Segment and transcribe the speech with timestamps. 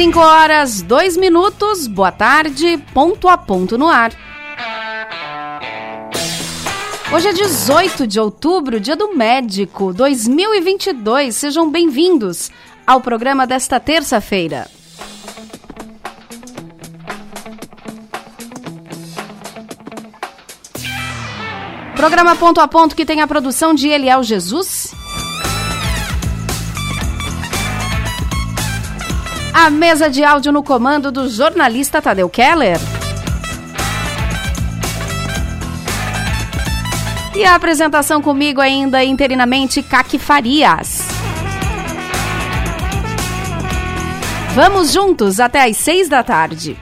[0.00, 4.10] 5 horas, 2 minutos, boa tarde, ponto a ponto no ar.
[7.12, 11.36] Hoje é 18 de outubro, dia do médico 2022.
[11.36, 12.50] Sejam bem-vindos
[12.86, 14.70] ao programa desta terça-feira.
[21.94, 24.94] Programa ponto a ponto que tem a produção de Eliel Jesus.
[29.52, 32.78] A mesa de áudio no comando do jornalista Tadeu Keller.
[37.34, 41.08] E a apresentação comigo ainda interinamente Kaki Farias.
[44.54, 46.76] Vamos juntos até às seis da tarde.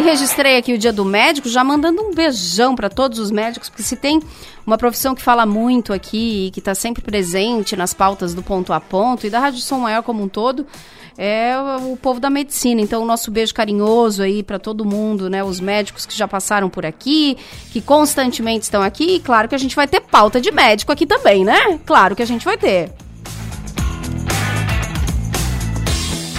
[0.00, 3.68] E registrei aqui o Dia do Médico, já mandando um beijão para todos os médicos,
[3.68, 4.18] porque se tem
[4.66, 8.80] uma profissão que fala muito aqui, que está sempre presente nas pautas do ponto a
[8.80, 10.66] ponto e da Rádio Som Maior como um todo,
[11.18, 12.80] é o povo da medicina.
[12.80, 15.44] Então, o nosso beijo carinhoso aí para todo mundo, né?
[15.44, 17.36] Os médicos que já passaram por aqui,
[17.70, 19.16] que constantemente estão aqui.
[19.16, 21.78] E claro que a gente vai ter pauta de médico aqui também, né?
[21.84, 22.90] Claro que a gente vai ter.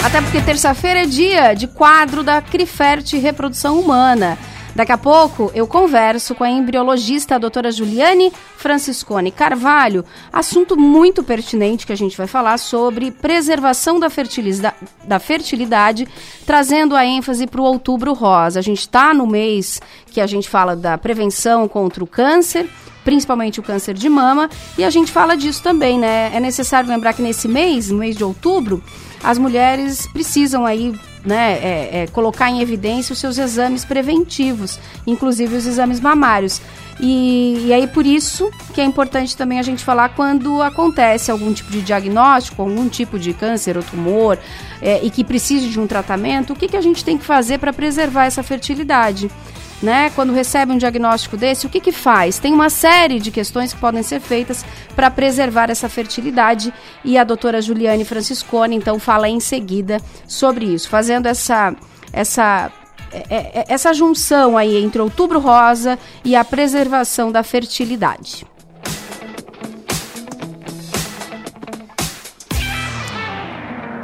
[0.03, 4.37] Até porque terça-feira é dia de quadro da Criferte Reprodução Humana.
[4.75, 11.23] Daqui a pouco eu converso com a embriologista a doutora Juliane Franciscone Carvalho, assunto muito
[11.23, 16.07] pertinente que a gente vai falar sobre preservação da, fertiliza da fertilidade,
[16.47, 18.59] trazendo a ênfase para o outubro rosa.
[18.59, 22.67] A gente está no mês que a gente fala da prevenção contra o câncer
[23.03, 26.29] principalmente o câncer de mama, e a gente fala disso também, né?
[26.35, 28.79] É necessário lembrar que nesse mês, no mês de outubro,
[29.23, 35.55] as mulheres precisam aí né, é, é, colocar em evidência os seus exames preventivos, inclusive
[35.55, 36.61] os exames mamários.
[36.99, 41.53] E, e aí por isso que é importante também a gente falar quando acontece algum
[41.53, 44.37] tipo de diagnóstico, algum tipo de câncer ou tumor
[44.81, 47.59] é, e que precise de um tratamento, o que, que a gente tem que fazer
[47.59, 49.31] para preservar essa fertilidade?
[49.81, 52.37] Né, quando recebe um diagnóstico desse, o que, que faz?
[52.37, 54.63] Tem uma série de questões que podem ser feitas
[54.95, 60.87] para preservar essa fertilidade e a doutora Juliane Franciscone, então, fala em seguida sobre isso,
[60.89, 61.75] fazendo essa,
[62.13, 62.71] essa
[63.11, 68.45] é, é, essa junção aí entre outubro rosa e a preservação da fertilidade.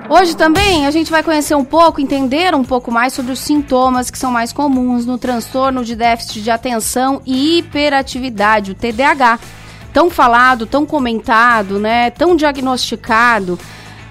[0.10, 4.10] Hoje também a gente vai conhecer um pouco, entender um pouco mais sobre os sintomas
[4.10, 9.38] que são mais comuns no transtorno de déficit de atenção e hiperatividade, o TDAH.
[9.92, 12.10] Tão falado, tão comentado, né?
[12.10, 13.60] Tão diagnosticado.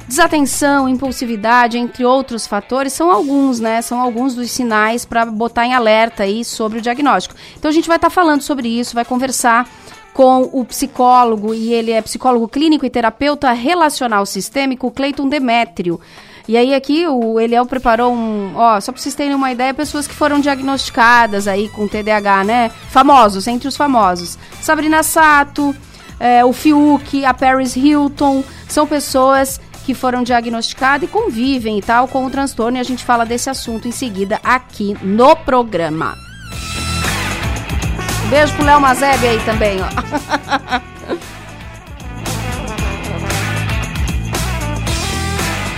[0.06, 3.80] Desatenção, impulsividade, entre outros fatores, são alguns, né?
[3.80, 7.34] São alguns dos sinais para botar em alerta aí sobre o diagnóstico.
[7.58, 9.66] Então a gente vai estar tá falando sobre isso, vai conversar
[10.16, 16.00] com o psicólogo, e ele é psicólogo clínico e terapeuta relacional sistêmico, Cleiton Demétrio.
[16.48, 20.06] E aí aqui o Eliel preparou um, ó, só para vocês terem uma ideia, pessoas
[20.06, 22.70] que foram diagnosticadas aí com TDAH, né?
[22.88, 24.38] Famosos, entre os famosos.
[24.62, 25.76] Sabrina Sato,
[26.18, 32.08] é, o Fiuk, a Paris Hilton, são pessoas que foram diagnosticadas e convivem e tal
[32.08, 36.25] com o transtorno e a gente fala desse assunto em seguida aqui no programa.
[38.28, 40.86] Beijo pro Léo Mazeb aí também, ó.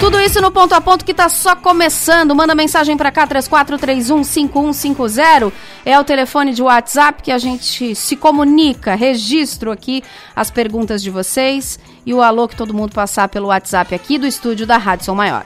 [0.01, 2.33] Tudo isso no ponto a ponto que tá só começando.
[2.35, 5.53] Manda mensagem para cá 34315150.
[5.85, 8.95] É o telefone de WhatsApp que a gente se comunica.
[8.95, 10.05] Registro aqui
[10.37, 14.27] as perguntas de vocês e o alô que todo mundo passar pelo WhatsApp aqui do
[14.27, 15.45] estúdio da Rádio São Maior.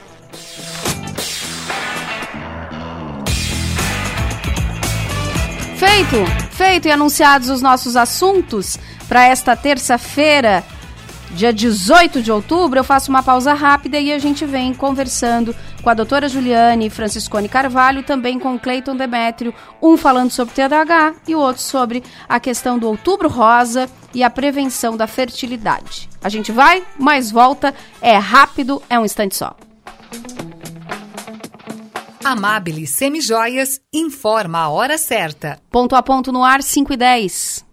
[5.77, 10.63] Feito, feito e anunciados os nossos assuntos para esta terça-feira,
[11.31, 15.89] dia 18 de outubro, eu faço uma pausa rápida e a gente vem conversando com
[15.89, 21.39] a doutora Juliane Franciscone Carvalho, também com Cleiton Demétrio, um falando sobre TDAH e o
[21.39, 26.09] outro sobre a questão do outubro rosa e a prevenção da fertilidade.
[26.23, 29.55] A gente vai, mas volta, é rápido, é um instante só.
[32.25, 35.59] Amabile Semijoias informa a hora certa.
[35.69, 37.72] Ponto a ponto no ar, 5 e 10.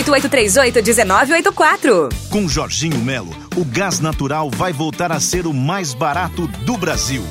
[0.01, 2.09] 1984.
[2.29, 7.23] Com Jorginho Melo, o gás natural vai voltar a ser o mais barato do Brasil.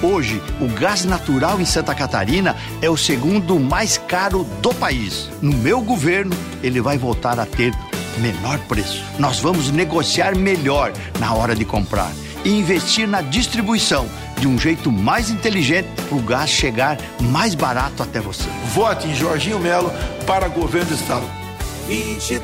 [0.00, 5.28] Hoje, o gás natural em Santa Catarina é o segundo mais caro do país.
[5.42, 7.74] No meu governo, ele vai voltar a ter
[8.18, 9.02] menor preço.
[9.18, 12.12] Nós vamos negociar melhor na hora de comprar
[12.44, 14.06] e investir na distribuição
[14.38, 18.48] de um jeito mais inteligente para o gás chegar mais barato até você.
[18.72, 19.90] Vote em Jorginho Melo
[20.26, 21.43] para governo do estado.
[21.86, 22.40] 22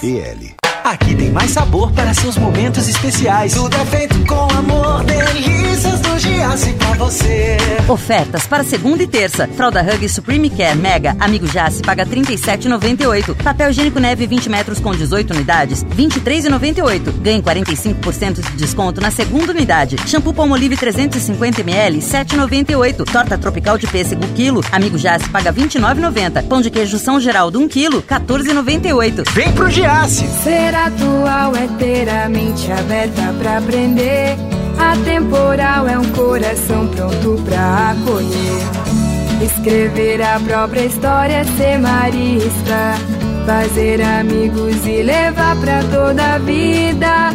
[0.00, 0.59] PL.
[0.90, 3.54] Aqui tem mais sabor para seus momentos especiais.
[3.54, 7.56] Tudo é feito com amor, delícias do Giasse pra você.
[7.88, 9.46] Ofertas para segunda e terça.
[9.56, 13.36] Fralda Hug Supreme Care Mega Amigo Jace paga R$ 37,98.
[13.40, 17.20] Papel higiênico neve 20 metros com 18 unidades, R$ 23,98.
[17.20, 19.96] Ganhe 45% de desconto na segunda unidade.
[20.08, 23.04] Shampoo Palmolive 350 ml, R$ 7,98.
[23.12, 24.60] Torta tropical de pêssego quilo.
[24.72, 26.48] Amigo Jace paga R$ 29,90.
[26.48, 29.30] Pão de queijo São Geraldo 1 quilo, R$ 14,98.
[29.30, 30.26] Vem pro Giasse.
[30.42, 34.36] Ser atual é ter a mente aberta pra aprender.
[34.78, 39.44] Atemporal é um coração pronto pra acolher.
[39.44, 42.94] Escrever a própria história, ser marista.
[43.46, 47.30] Fazer amigos e levar pra toda a vida.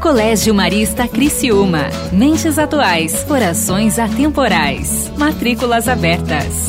[0.00, 1.86] Colégio Marista Criciúma.
[2.12, 5.10] Mentes atuais, corações atemporais.
[5.16, 6.68] Matrículas abertas.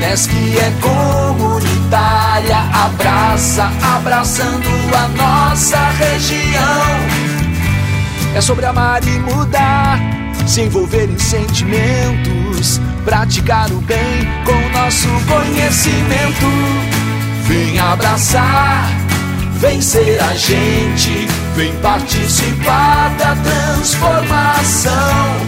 [0.00, 4.66] Unesc é comunitária, abraça, abraçando
[4.96, 6.86] a nossa região.
[8.34, 9.98] É sobre amar e mudar,
[10.46, 16.46] se envolver em sentimentos, praticar o bem com nosso conhecimento.
[17.44, 18.88] Vem abraçar,
[19.58, 24.92] vem ser a gente, vem participar da transformação.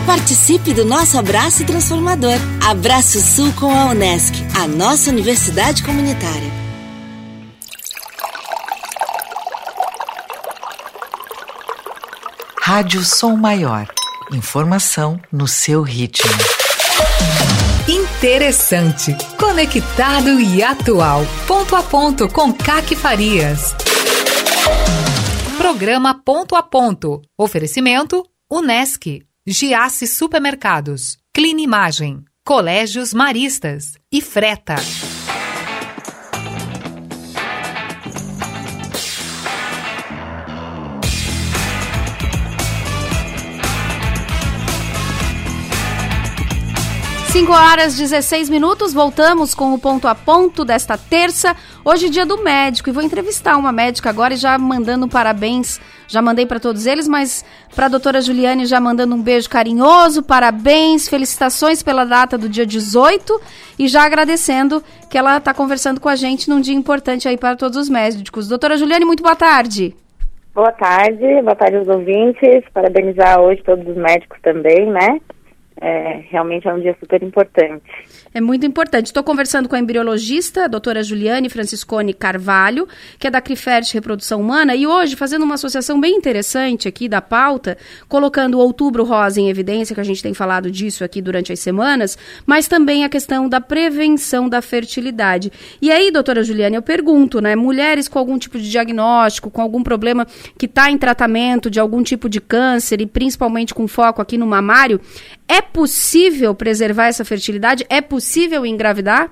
[0.06, 2.38] Participe do nosso abraço transformador.
[2.64, 6.62] Abraço Sul com a Unesc, a nossa universidade comunitária.
[12.61, 13.87] Rádio Som Maior.
[14.32, 16.30] Informação no seu ritmo.
[17.87, 21.26] Interessante, conectado e atual.
[21.47, 23.75] Ponto a ponto com Caque Farias.
[25.62, 27.23] Programa Ponto a Ponto.
[27.38, 34.75] Oferecimento: Unesc, Giasse Supermercados, Clean Imagem, Colégios Maristas e Freta.
[47.33, 51.57] Cinco horas 16 minutos, voltamos com o ponto a ponto desta terça.
[51.84, 55.80] Hoje é dia do médico e vou entrevistar uma médica agora e já mandando parabéns.
[56.06, 60.22] Já mandei para todos eles, mas para a doutora Juliane já mandando um beijo carinhoso,
[60.22, 63.40] parabéns, felicitações pela data do dia 18
[63.80, 67.56] e já agradecendo que ela está conversando com a gente num dia importante aí para
[67.56, 68.46] todos os médicos.
[68.46, 69.92] Doutora Juliane, muito boa tarde.
[70.54, 72.62] Boa tarde, boa tarde aos ouvintes.
[72.72, 75.18] Parabenizar hoje todos os médicos também, né?
[75.82, 77.82] É, realmente é um dia super importante.
[78.32, 79.06] É muito importante.
[79.06, 82.86] Estou conversando com a embriologista, a doutora Juliane Franciscone Carvalho,
[83.18, 87.20] que é da Crifert Reprodução Humana, e hoje fazendo uma associação bem interessante aqui da
[87.20, 87.76] pauta,
[88.08, 91.58] colocando o Outubro Rosa em evidência, que a gente tem falado disso aqui durante as
[91.58, 95.50] semanas, mas também a questão da prevenção da fertilidade.
[95.82, 99.82] E aí, doutora Juliane, eu pergunto, né, mulheres com algum tipo de diagnóstico, com algum
[99.82, 100.24] problema
[100.56, 104.46] que está em tratamento de algum tipo de câncer, e principalmente com foco aqui no
[104.46, 105.00] mamário,
[105.49, 107.84] é possível preservar essa fertilidade?
[107.88, 109.30] É possível engravidar?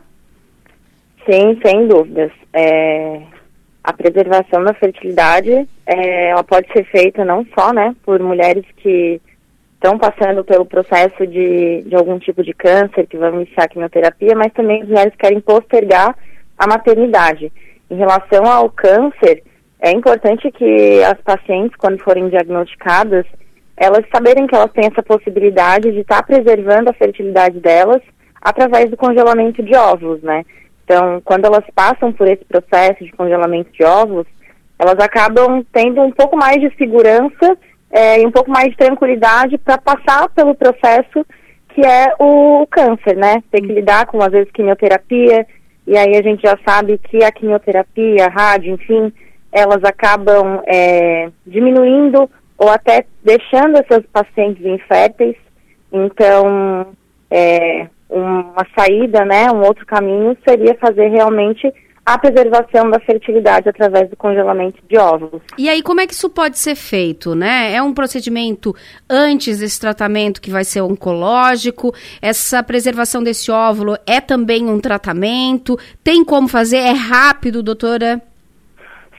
[1.29, 2.31] Sim, sem dúvidas.
[2.53, 3.23] É,
[3.83, 9.21] a preservação da fertilidade, é, ela pode ser feita não só, né, por mulheres que
[9.75, 14.53] estão passando pelo processo de, de algum tipo de câncer, que vão iniciar quimioterapia, mas
[14.53, 16.15] também as mulheres querem postergar
[16.59, 17.51] a maternidade.
[17.91, 19.43] Em relação ao câncer,
[19.81, 23.25] é importante que as pacientes, quando forem diagnosticadas,
[23.81, 28.03] elas saberem que elas têm essa possibilidade de estar tá preservando a fertilidade delas
[28.39, 30.45] através do congelamento de óvulos, né?
[30.85, 34.27] Então, quando elas passam por esse processo de congelamento de óvulos,
[34.79, 37.57] elas acabam tendo um pouco mais de segurança
[37.91, 41.25] é, e um pouco mais de tranquilidade para passar pelo processo
[41.71, 43.43] que é o, câncer, né?
[43.51, 45.47] Ter que lidar com, às vezes, quimioterapia,
[45.87, 49.11] e aí a gente já sabe que a quimioterapia, a rádio, enfim,
[49.51, 52.29] elas acabam é, diminuindo
[52.61, 55.35] ou até deixando essas pacientes inférteis.
[55.91, 56.89] Então,
[57.31, 61.73] é, uma saída, né, um outro caminho seria fazer realmente
[62.05, 65.41] a preservação da fertilidade através do congelamento de óvulos.
[65.57, 67.73] E aí, como é que isso pode ser feito, né?
[67.73, 68.75] É um procedimento
[69.09, 71.95] antes desse tratamento que vai ser oncológico?
[72.21, 75.79] Essa preservação desse óvulo é também um tratamento?
[76.03, 76.79] Tem como fazer?
[76.79, 78.21] É rápido, doutora?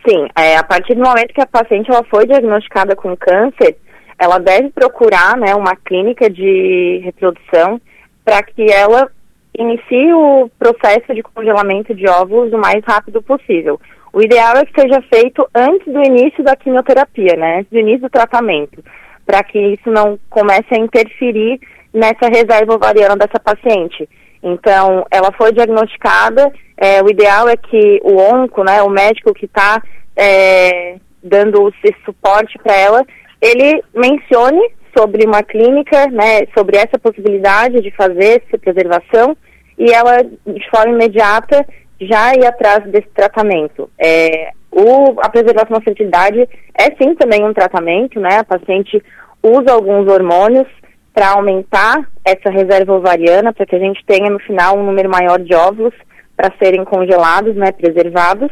[0.07, 3.77] Sim, é, a partir do momento que a paciente ela foi diagnosticada com câncer,
[4.17, 7.79] ela deve procurar né, uma clínica de reprodução
[8.23, 9.09] para que ela
[9.57, 13.79] inicie o processo de congelamento de óvulos o mais rápido possível.
[14.13, 18.01] O ideal é que seja feito antes do início da quimioterapia, né, antes do início
[18.01, 18.83] do tratamento,
[19.25, 21.59] para que isso não comece a interferir
[21.93, 24.07] nessa reserva ovariana dessa paciente.
[24.43, 29.45] Então, ela foi diagnosticada, é, o ideal é que o onco, né, o médico que
[29.45, 29.81] está
[30.15, 33.05] é, dando esse suporte para ela,
[33.39, 34.61] ele mencione
[34.97, 39.37] sobre uma clínica, né, sobre essa possibilidade de fazer essa preservação
[39.77, 41.65] e ela, de forma imediata,
[41.99, 43.89] já ir atrás desse tratamento.
[43.99, 48.39] É, o, a preservação da fertilidade é sim também um tratamento, né?
[48.39, 49.03] A paciente
[49.43, 50.67] usa alguns hormônios
[51.13, 55.39] para aumentar essa reserva ovariana, para que a gente tenha no final um número maior
[55.39, 55.93] de óvulos
[56.35, 58.49] para serem congelados, né, preservados.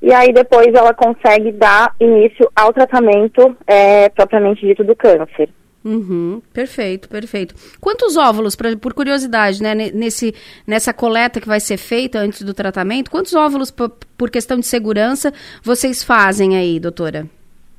[0.00, 5.48] E aí depois ela consegue dar início ao tratamento é, propriamente dito do câncer.
[5.84, 7.54] Uhum, perfeito, perfeito.
[7.80, 10.34] Quantos óvulos, pra, por curiosidade, né, nesse,
[10.66, 14.66] nessa coleta que vai ser feita antes do tratamento, quantos óvulos, por, por questão de
[14.66, 15.32] segurança,
[15.62, 17.26] vocês fazem aí, doutora?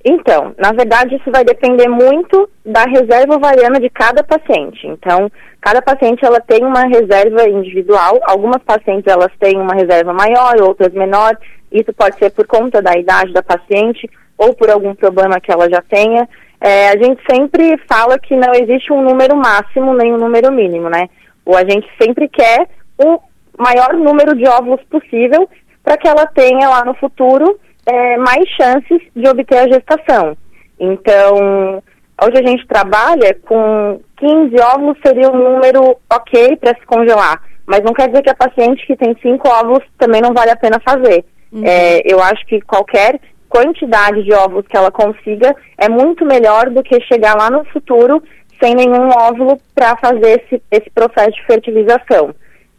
[0.06, 4.86] Então, na verdade, isso vai depender muito da reserva ovariana de cada paciente.
[4.86, 5.32] Então,
[5.62, 8.20] cada paciente ela tem uma reserva individual.
[8.24, 11.38] Algumas pacientes elas têm uma reserva maior, outras menor.
[11.72, 15.70] Isso pode ser por conta da idade da paciente ou por algum problema que ela
[15.70, 16.28] já tenha.
[16.60, 20.90] É, a gente sempre fala que não existe um número máximo nem um número mínimo,
[20.90, 21.10] né?
[21.46, 22.68] Ou a gente sempre quer
[22.98, 23.20] o
[23.58, 25.50] maior número de óvulos possível
[25.82, 30.38] para que ela tenha lá no futuro é, mais chances de obter a gestação.
[30.80, 31.82] Então,
[32.22, 37.82] hoje a gente trabalha com 15 óvulos seria um número ok para se congelar, mas
[37.82, 40.80] não quer dizer que a paciente que tem 5 óvulos também não vale a pena
[40.80, 41.26] fazer.
[41.52, 41.64] Uhum.
[41.66, 46.82] É, eu acho que qualquer quantidade de óvulos que ela consiga é muito melhor do
[46.82, 48.24] que chegar lá no futuro
[48.60, 52.34] sem nenhum óvulo para fazer esse, esse processo de fertilização.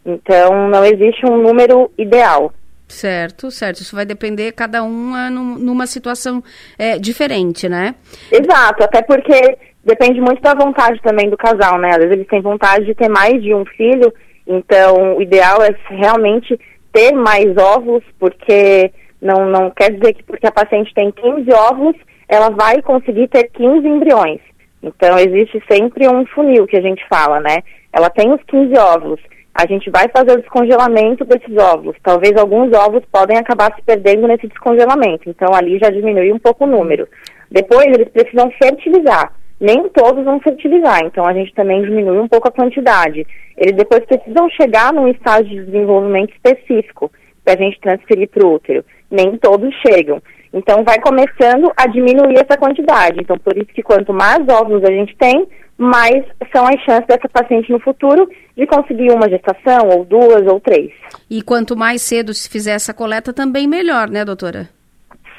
[0.04, 2.52] Então, não existe um número ideal.
[2.88, 3.78] Certo, certo.
[3.80, 6.42] Isso vai depender cada uma numa situação
[6.78, 7.94] é, diferente, né?
[8.30, 11.90] Exato, até porque depende muito da vontade também do casal, né?
[11.90, 14.12] Às vezes eles têm vontade de ter mais de um filho,
[14.46, 16.58] então o ideal é realmente
[16.92, 21.96] ter mais óvulos, porque não, não quer dizer que porque a paciente tem 15 óvulos,
[22.28, 24.40] ela vai conseguir ter 15 embriões.
[24.82, 27.62] Então existe sempre um funil que a gente fala, né?
[27.94, 29.20] ela tem os 15 óvulos.
[29.54, 31.96] A gente vai fazer o descongelamento desses óvulos.
[32.02, 35.30] Talvez alguns óvulos podem acabar se perdendo nesse descongelamento.
[35.30, 37.06] Então ali já diminui um pouco o número.
[37.50, 39.32] Depois eles precisam fertilizar.
[39.60, 43.24] Nem todos vão fertilizar, então a gente também diminui um pouco a quantidade.
[43.56, 47.10] Eles depois precisam chegar num estágio de desenvolvimento específico
[47.44, 48.84] para a gente transferir para o útero.
[49.08, 50.20] Nem todos chegam.
[50.54, 53.20] Então vai começando a diminuir essa quantidade.
[53.20, 57.28] Então por isso que quanto mais óvulos a gente tem, mais são as chances dessa
[57.28, 60.92] paciente no futuro de conseguir uma gestação, ou duas, ou três.
[61.28, 64.68] E quanto mais cedo se fizer essa coleta, também melhor, né, doutora?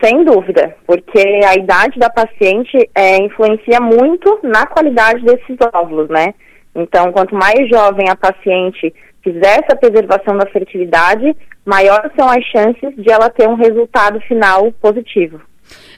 [0.04, 6.34] Sem dúvida, porque a idade da paciente é, influencia muito na qualidade desses óvulos, né?
[6.76, 8.94] Então, quanto mais jovem a paciente
[9.26, 14.72] fizer essa preservação da fertilidade, maiores são as chances de ela ter um resultado final
[14.74, 15.42] positivo.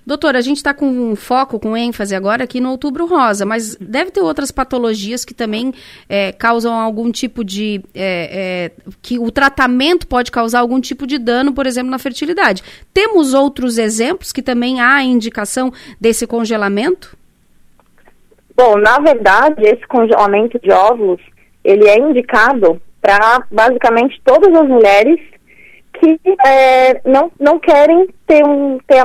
[0.05, 3.75] Doutora, a gente está com um foco, com ênfase agora aqui no outubro rosa, mas
[3.75, 5.73] deve ter outras patologias que também
[6.07, 7.83] é, causam algum tipo de.
[7.93, 12.63] É, é, que o tratamento pode causar algum tipo de dano, por exemplo, na fertilidade.
[12.93, 17.17] Temos outros exemplos que também há indicação desse congelamento?
[18.55, 21.21] Bom, na verdade, esse congelamento de óvulos,
[21.65, 25.19] ele é indicado para basicamente todas as mulheres
[25.93, 29.01] que é, não, não querem ter um, ter,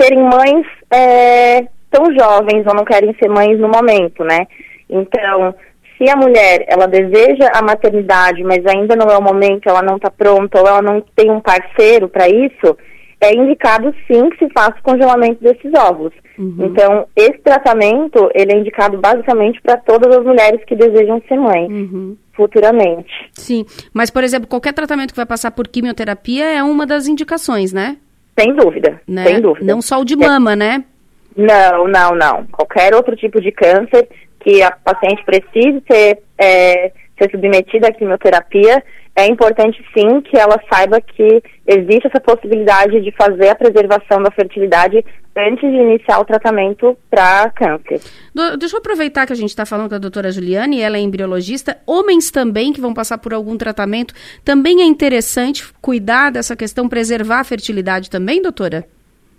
[0.00, 4.46] serem mães é, tão jovens ou não querem ser mães no momento, né?
[4.88, 5.54] Então,
[5.96, 9.96] se a mulher ela deseja a maternidade, mas ainda não é o momento, ela não
[9.96, 12.76] está pronta ou ela não tem um parceiro para isso,
[13.20, 16.12] é indicado sim que se faça o congelamento desses óvulos.
[16.38, 16.56] Uhum.
[16.60, 21.68] Então, esse tratamento ele é indicado basicamente para todas as mulheres que desejam ser mães.
[21.68, 22.16] Uhum.
[22.32, 23.10] Futuramente.
[23.32, 27.72] Sim, mas por exemplo, qualquer tratamento que vai passar por quimioterapia é uma das indicações,
[27.72, 27.96] né?
[28.38, 29.24] Sem dúvida, né?
[29.24, 29.66] sem dúvida.
[29.66, 30.56] Não só o de mama, é.
[30.56, 30.84] né?
[31.36, 32.46] Não, não, não.
[32.52, 34.08] Qualquer outro tipo de câncer
[34.38, 38.82] que a paciente precise ser, é, ser submetida à quimioterapia,
[39.18, 44.30] é importante sim que ela saiba que existe essa possibilidade de fazer a preservação da
[44.30, 45.04] fertilidade
[45.36, 48.00] antes de iniciar o tratamento para câncer.
[48.32, 51.00] Do, deixa eu aproveitar que a gente está falando com a doutora Juliane, ela é
[51.00, 51.78] embriologista.
[51.84, 57.40] Homens também que vão passar por algum tratamento, também é interessante cuidar dessa questão, preservar
[57.40, 58.84] a fertilidade também, doutora?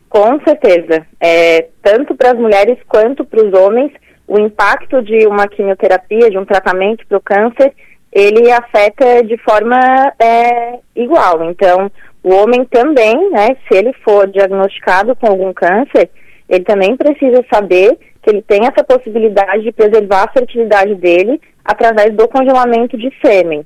[0.09, 1.07] Com certeza.
[1.21, 3.93] É, tanto para as mulheres quanto para os homens,
[4.27, 7.73] o impacto de uma quimioterapia, de um tratamento para o câncer,
[8.11, 9.77] ele afeta de forma
[10.19, 11.43] é, igual.
[11.49, 11.91] Então,
[12.23, 16.09] o homem também, né, se ele for diagnosticado com algum câncer,
[16.49, 22.13] ele também precisa saber que ele tem essa possibilidade de preservar a fertilidade dele através
[22.15, 23.65] do congelamento de sêmen.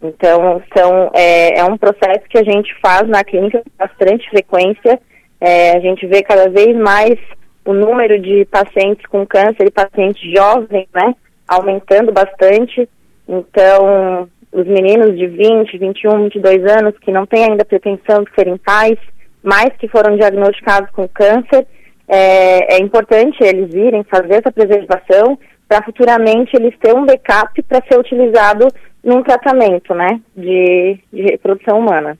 [0.00, 5.00] Então, são, é, é um processo que a gente faz na clínica com bastante frequência.
[5.40, 7.18] É, a gente vê cada vez mais
[7.64, 11.14] o número de pacientes com câncer e pacientes jovens, né,
[11.48, 12.88] aumentando bastante.
[13.28, 18.56] Então, os meninos de 20, 21, 22 anos que não têm ainda pretensão de serem
[18.56, 18.98] pais,
[19.42, 21.66] mas que foram diagnosticados com câncer,
[22.08, 25.38] é, é importante eles irem fazer essa preservação
[25.68, 28.66] para futuramente eles ter um backup para ser utilizado
[29.04, 32.18] num tratamento, né, de, de reprodução humana.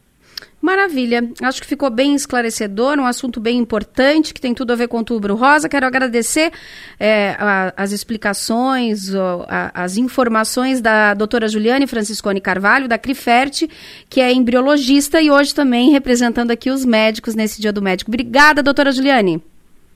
[0.60, 1.30] Maravilha.
[1.42, 4.96] Acho que ficou bem esclarecedor, um assunto bem importante que tem tudo a ver com
[4.96, 5.68] o Outubro Rosa.
[5.68, 6.50] Quero agradecer
[6.98, 13.70] é, a, as explicações, a, as informações da doutora Juliane Franciscone Carvalho, da Criferte,
[14.10, 18.10] que é embriologista e hoje também representando aqui os médicos nesse Dia do Médico.
[18.10, 19.40] Obrigada, doutora Juliane.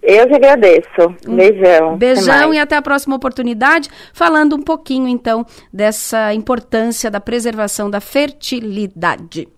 [0.01, 1.15] Eu que agradeço.
[1.29, 1.97] Beijão.
[1.97, 7.89] Beijão até e até a próxima oportunidade, falando um pouquinho então dessa importância da preservação
[7.89, 9.49] da fertilidade.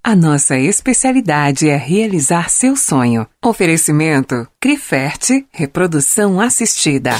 [0.00, 3.26] A nossa especialidade é realizar seu sonho.
[3.44, 7.10] Oferecimento Criferte Reprodução Assistida.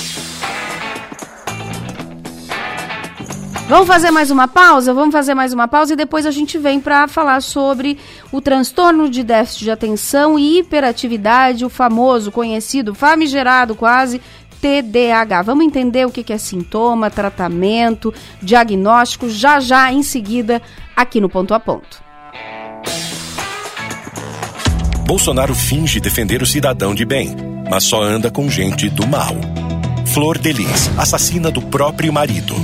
[3.69, 4.95] Vamos fazer mais uma pausa?
[4.95, 7.99] Vamos fazer mais uma pausa e depois a gente vem para falar sobre
[8.31, 14.21] o transtorno de déficit de atenção e hiperatividade, o famoso, conhecido, famigerado quase
[14.63, 15.43] TDAH.
[15.43, 20.63] Vamos entender o que é sintoma, tratamento, diagnóstico, já já em seguida,
[20.97, 22.02] aqui no Ponto a Ponto.
[25.13, 27.37] Bolsonaro finge defender o cidadão de bem,
[27.69, 29.37] mas só anda com gente do mal.
[30.07, 32.55] Flor Delis, assassina do próprio marido.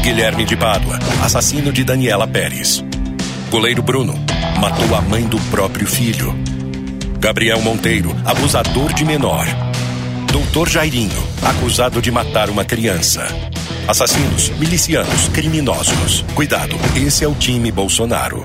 [0.00, 2.84] Guilherme de Pádua, assassino de Daniela Pérez.
[3.50, 4.14] Goleiro Bruno,
[4.60, 6.32] matou a mãe do próprio filho.
[7.18, 9.44] Gabriel Monteiro, abusador de menor.
[10.30, 13.26] Doutor Jairinho, acusado de matar uma criança.
[13.88, 16.24] Assassinos, milicianos, criminosos.
[16.32, 18.44] Cuidado, esse é o time Bolsonaro.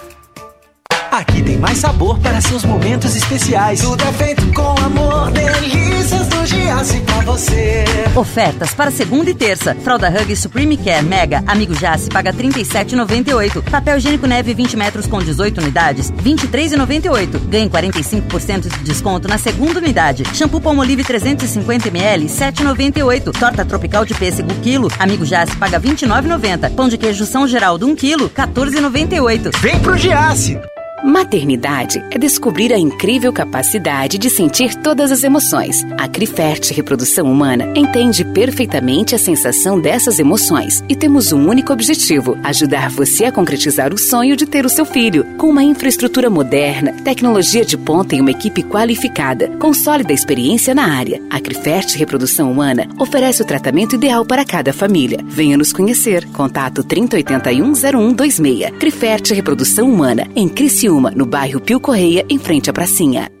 [1.11, 3.81] Aqui tem mais sabor para seus momentos especiais.
[3.81, 7.83] Tudo é feito com amor, delícias do Giasse pra você.
[8.15, 9.75] Ofertas para segunda e terça.
[9.75, 13.61] Fralda Hug Supreme Care Mega Amigo Jace paga R$ 37,98.
[13.69, 17.39] Papel higiênico neve 20 metros com 18 unidades, R$ 23,98.
[17.49, 20.23] Ganhe 45% de desconto na segunda unidade.
[20.33, 23.37] Shampoo Palmolive 350 ml, R$ 7,98.
[23.37, 24.87] Torta tropical de pêssego quilo.
[24.97, 26.73] Amigo Jace paga R$ 29,90.
[26.73, 29.57] Pão de queijo São Geraldo 1 quilo, R$ 14,98.
[29.57, 30.70] Vem pro Giasse!
[31.03, 35.83] Maternidade é descobrir a incrível capacidade de sentir todas as emoções.
[35.97, 42.37] A Crifert Reprodução Humana entende perfeitamente a sensação dessas emoções e temos um único objetivo:
[42.43, 45.25] ajudar você a concretizar o sonho de ter o seu filho.
[45.39, 50.85] Com uma infraestrutura moderna, tecnologia de ponta e uma equipe qualificada, com sólida experiência na
[50.85, 55.19] área, a Crifert Reprodução Humana oferece o tratamento ideal para cada família.
[55.25, 56.27] Venha nos conhecer.
[56.27, 58.77] Contato 3081 0126.
[58.77, 63.40] Crifert Reprodução Humana, em Criciúma no bairro Pio Correia, em frente à pracinha.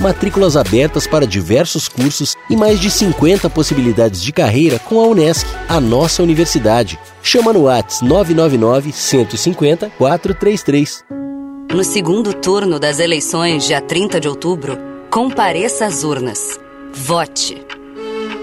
[0.00, 5.46] Matrículas abertas para diversos cursos e mais de 50 possibilidades de carreira com a Unesc,
[5.68, 6.98] a nossa universidade.
[7.22, 11.04] Chama no Whats 999 150 433.
[11.72, 14.78] No segundo turno das eleições, dia 30 de outubro,
[15.10, 16.60] compareça às urnas.
[16.92, 17.66] Vote.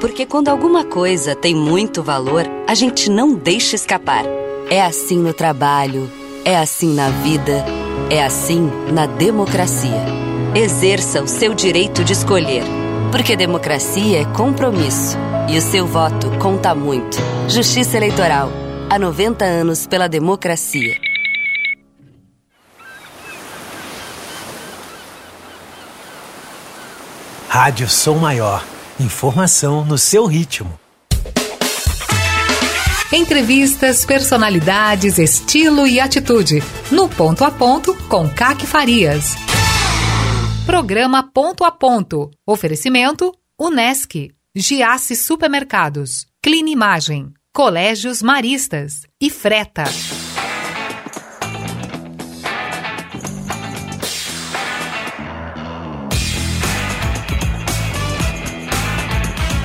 [0.02, 4.26] Porque quando alguma coisa tem muito valor, a gente não deixa escapar.
[4.70, 6.12] É assim no trabalho,
[6.44, 7.64] é assim na vida,
[8.10, 10.23] é assim na democracia.
[10.56, 12.64] Exerça o seu direito de escolher.
[13.12, 15.18] Porque democracia é compromisso.
[15.50, 17.18] E o seu voto conta muito.
[17.50, 18.52] Justiça Eleitoral.
[18.88, 20.96] Há 90 anos pela democracia.
[27.50, 28.64] Rádio Som Maior.
[29.00, 30.80] Informação no seu ritmo.
[33.12, 36.64] Entrevistas, personalidades, estilo e atitude.
[36.92, 39.36] No Ponto a Ponto, com Caque Farias.
[40.66, 42.32] Programa Ponto a Ponto.
[42.48, 49.84] Oferecimento: Unesc, Giasse Supermercados, Clean Imagem, Colégios Maristas e Freta.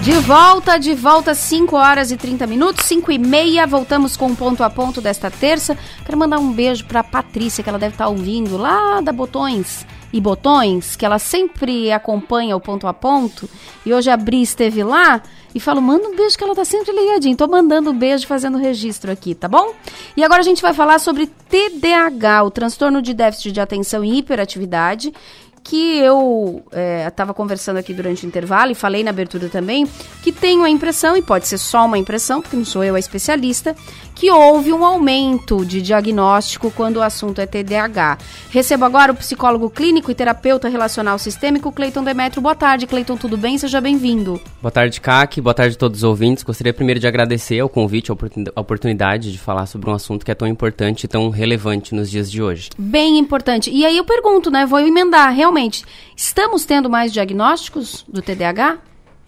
[0.02, 4.36] De volta, de volta, 5 horas e 30 minutos, 5 e meia, voltamos com o
[4.36, 5.78] ponto a ponto desta terça.
[6.04, 10.20] Quero mandar um beijo pra Patrícia, que ela deve estar ouvindo lá da Botões e
[10.20, 13.48] Botões, que ela sempre acompanha o ponto a ponto.
[13.84, 15.22] E hoje a Bri esteve lá
[15.54, 17.36] e falou: manda um beijo que ela tá sempre ligadinha.
[17.36, 19.74] Tô mandando um beijo fazendo registro aqui, tá bom?
[20.16, 24.18] E agora a gente vai falar sobre TDAH, o transtorno de déficit de atenção e
[24.18, 25.12] hiperatividade
[25.60, 26.64] que eu
[27.06, 29.86] estava conversando aqui durante o intervalo e falei na abertura também,
[30.22, 32.98] que tenho a impressão, e pode ser só uma impressão, porque não sou eu a
[32.98, 33.76] especialista,
[34.18, 38.18] que houve um aumento de diagnóstico quando o assunto é TDAH.
[38.50, 42.42] Recebo agora o psicólogo clínico e terapeuta relacional sistêmico Cleiton Demetrio.
[42.42, 43.56] Boa tarde, Cleiton, tudo bem?
[43.56, 44.40] Seja bem-vindo.
[44.60, 45.40] Boa tarde, CAC.
[45.40, 46.42] Boa tarde a todos os ouvintes.
[46.42, 50.34] Gostaria primeiro de agradecer o convite, a oportunidade de falar sobre um assunto que é
[50.34, 52.70] tão importante e tão relevante nos dias de hoje.
[52.76, 53.70] Bem importante.
[53.70, 54.66] E aí eu pergunto, né?
[54.66, 55.84] Vou emendar, realmente,
[56.16, 58.78] estamos tendo mais diagnósticos do TDAH?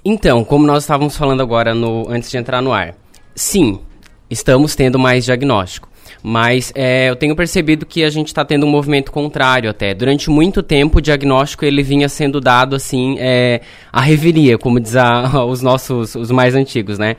[0.04, 2.96] Então, como nós estávamos falando agora no, antes de entrar no ar,
[3.36, 3.78] sim,
[4.30, 5.88] estamos tendo mais diagnóstico.
[6.22, 9.94] Mas é, eu tenho percebido que a gente está tendo um movimento contrário até.
[9.94, 13.62] Durante muito tempo o diagnóstico ele vinha sendo dado assim é,
[13.92, 17.16] a revelia, como diz a, os nossos os mais antigos, né?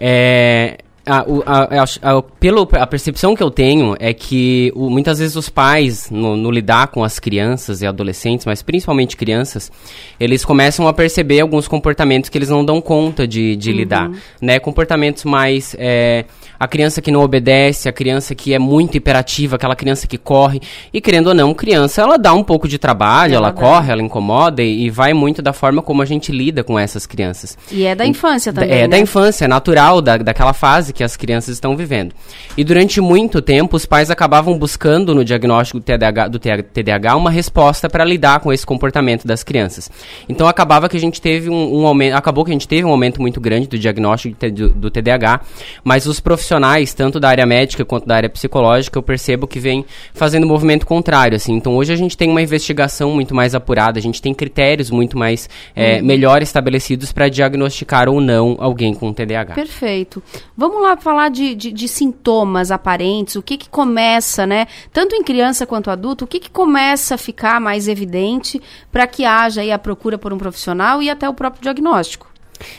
[0.00, 5.36] É, a, a, a, pelo, a percepção que eu tenho é que o, muitas vezes
[5.36, 9.72] os pais, no, no, lidar com as crianças e adolescentes, mas principalmente crianças,
[10.20, 13.76] eles começam a perceber alguns comportamentos que eles não dão conta de, de uhum.
[13.76, 14.10] lidar.
[14.40, 14.58] Né?
[14.58, 15.74] Comportamentos mais.
[15.78, 16.24] É,
[16.58, 20.60] a criança que não obedece, a criança que é muito hiperativa, aquela criança que corre.
[20.92, 24.02] E querendo ou não, criança, ela dá um pouco de trabalho, ela, ela corre, ela
[24.02, 27.56] incomoda e, e, vai muito da forma como a gente lida com essas crianças.
[27.70, 28.70] E é da infância também.
[28.70, 28.88] É né?
[28.88, 32.12] da infância, é natural da, daquela fase que as crianças estão vivendo.
[32.56, 37.30] E durante muito tempo, os pais acabavam buscando no diagnóstico do TDAH, do TDAH uma
[37.30, 39.88] resposta para lidar com esse comportamento das crianças.
[40.28, 42.90] Então acabava que a gente teve um, um, aumento, acabou que a gente teve um
[42.90, 45.42] aumento muito grande do diagnóstico do, do TDAH,
[45.84, 49.84] mas os profissionais, tanto da área médica quanto da área psicológica, eu percebo que vem
[50.12, 51.54] fazendo um movimento contrário, assim.
[51.54, 55.16] Então hoje a gente tem uma investigação muito mais apurada, a gente tem critérios muito
[55.16, 59.54] mais é, melhor estabelecidos para diagnosticar ou não alguém com TDAH.
[59.54, 60.20] Perfeito.
[60.56, 64.66] Vamos lá lá falar de, de, de, sintomas aparentes, o que que começa, né?
[64.92, 69.24] Tanto em criança quanto adulto, o que que começa a ficar mais evidente para que
[69.24, 72.27] haja aí a procura por um profissional e até o próprio diagnóstico?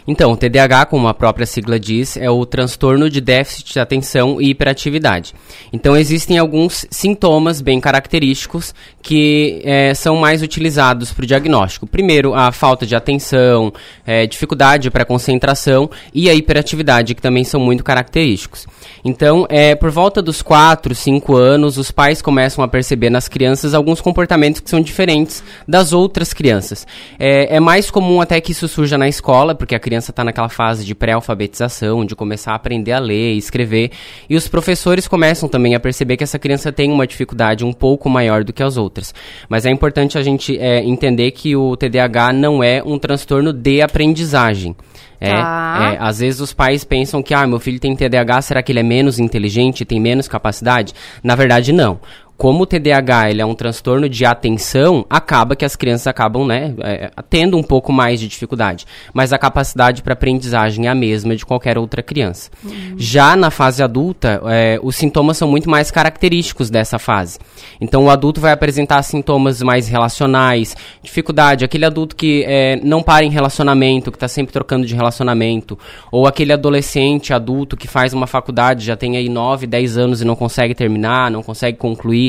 [0.07, 4.41] Então, o TDAH, como a própria sigla diz, é o transtorno de déficit de atenção
[4.41, 5.33] e hiperatividade.
[5.71, 11.87] Então, existem alguns sintomas bem característicos que é, são mais utilizados para o diagnóstico.
[11.87, 13.71] Primeiro, a falta de atenção,
[14.05, 18.67] é, dificuldade para concentração e a hiperatividade, que também são muito característicos.
[19.03, 23.73] Então, é, por volta dos 4, 5 anos, os pais começam a perceber nas crianças
[23.73, 26.85] alguns comportamentos que são diferentes das outras crianças.
[27.17, 30.49] É, é mais comum até que isso surja na escola, porque a criança está naquela
[30.49, 33.91] fase de pré-alfabetização, de começar a aprender a ler e escrever,
[34.29, 38.09] e os professores começam também a perceber que essa criança tem uma dificuldade um pouco
[38.09, 39.13] maior do que as outras.
[39.47, 43.81] Mas é importante a gente é, entender que o TDAH não é um transtorno de
[43.81, 44.75] aprendizagem.
[45.21, 45.91] É, tá.
[45.93, 48.79] é, às vezes os pais pensam que, ah, meu filho tem TDAH, será que ele
[48.79, 50.93] é menos inteligente, tem menos capacidade?
[51.21, 51.99] Na verdade, não
[52.39, 56.73] como o TDAH ele é um transtorno de atenção, acaba que as crianças acabam, né,
[56.79, 58.85] é, tendo um pouco mais de dificuldade.
[59.13, 62.49] Mas a capacidade para aprendizagem é a mesma de qualquer outra criança.
[62.63, 62.95] Uhum.
[62.95, 67.39] Já na fase adulta, é, os sintomas são muito mais característicos dessa fase.
[67.81, 73.25] Então, o adulto vai apresentar sintomas mais relacionais, dificuldade, aquele adulto que é, não para
[73.25, 75.77] em relacionamento, que está sempre trocando de relacionamento,
[76.09, 80.25] ou aquele adolescente, adulto que faz uma faculdade, já tem aí 9, 10 anos e
[80.25, 82.28] não consegue terminar, não consegue concluir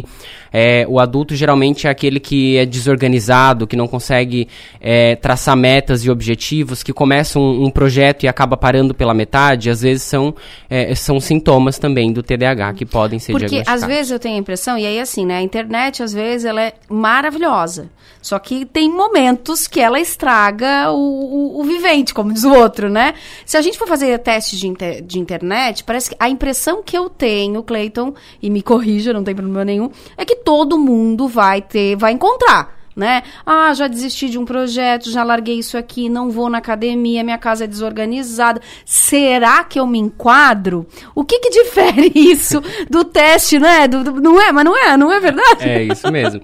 [0.52, 4.48] é, o adulto geralmente é aquele que é desorganizado, que não consegue
[4.80, 9.70] é, traçar metas e objetivos, que começa um, um, projeto e acaba parando pela metade.
[9.70, 10.34] Às vezes são,
[10.68, 13.82] é, são sintomas também do TDAH que podem ser Porque diagnosticados.
[13.82, 16.62] às vezes eu tenho a impressão, e aí assim, né, a internet às vezes ela
[16.62, 17.88] é maravilhosa.
[18.22, 22.90] Só que tem momentos que ela estraga o, o, o vivente, como diz o outro,
[22.90, 23.14] né?
[23.46, 26.96] Se a gente for fazer testes de, inter, de internet, parece que a impressão que
[26.96, 31.62] eu tenho, Clayton, e me corrija, não tem problema nenhum, é que todo mundo vai
[31.62, 33.22] ter, vai encontrar né?
[33.46, 37.38] Ah, já desisti de um projeto, já larguei isso aqui, não vou na academia, minha
[37.38, 38.60] casa é desorganizada.
[38.84, 40.86] Será que eu me enquadro?
[41.14, 43.88] O que que difere isso do teste, né?
[43.88, 45.68] Do, do, não é, mas não é, não é verdade?
[45.68, 46.42] É isso mesmo.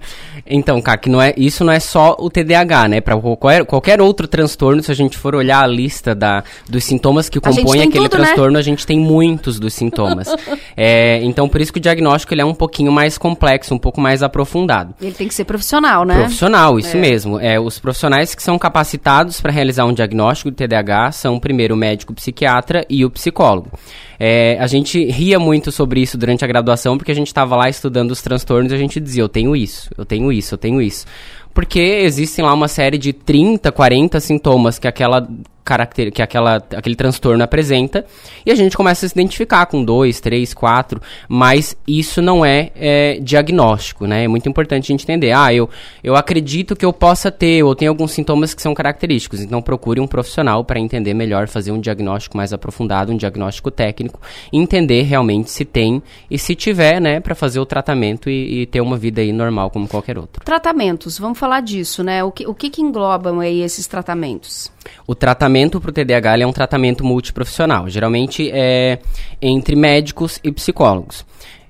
[0.49, 3.01] Então, Kaki, não é, isso não é só o TDAH, né?
[3.01, 7.29] Para qualquer, qualquer outro transtorno, se a gente for olhar a lista da, dos sintomas
[7.29, 8.25] que compõem aquele tudo, né?
[8.25, 8.59] transtorno, né?
[8.59, 10.27] a gente tem muitos dos sintomas.
[10.75, 13.99] é, então, por isso que o diagnóstico ele é um pouquinho mais complexo, um pouco
[13.99, 14.95] mais aprofundado.
[15.01, 16.15] Ele tem que ser profissional, né?
[16.19, 16.99] Profissional profissional, isso é.
[16.99, 17.39] mesmo.
[17.39, 21.77] É, os profissionais que são capacitados para realizar um diagnóstico de TDAH são primeiro o
[21.77, 23.71] médico psiquiatra e o psicólogo.
[24.19, 27.69] É, a gente ria muito sobre isso durante a graduação, porque a gente estava lá
[27.69, 30.81] estudando os transtornos e a gente dizia, eu tenho isso, eu tenho isso, eu tenho
[30.81, 31.05] isso.
[31.53, 35.27] Porque existem lá uma série de 30, 40 sintomas que aquela
[35.67, 38.05] caracter, que aquela, aquele transtorno apresenta,
[38.45, 42.71] e a gente começa a se identificar com dois, três, quatro, mas isso não é,
[42.75, 44.23] é diagnóstico, né?
[44.23, 45.33] É muito importante a gente entender.
[45.33, 45.69] Ah, eu,
[46.01, 49.99] eu acredito que eu possa ter, ou tem alguns sintomas que são característicos, então procure
[49.99, 54.21] um profissional para entender melhor, fazer um diagnóstico mais aprofundado, um diagnóstico técnico,
[54.53, 56.01] entender realmente se tem
[56.31, 59.69] e se tiver, né, para fazer o tratamento e, e, ter uma vida aí normal
[59.69, 60.43] como qualquer outro.
[60.45, 62.23] Tratamentos, vamos falar disso, né?
[62.23, 64.71] O que, o que, que englobam aí esses tratamentos?
[65.05, 68.99] O tratamento para o TDAH é um tratamento multiprofissional, geralmente é
[69.41, 71.25] entre médicos e psicólogos.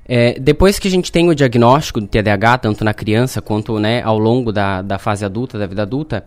[0.07, 4.01] É, depois que a gente tem o diagnóstico do TDAH, tanto na criança quanto né,
[4.01, 6.25] ao longo da, da fase adulta, da vida adulta,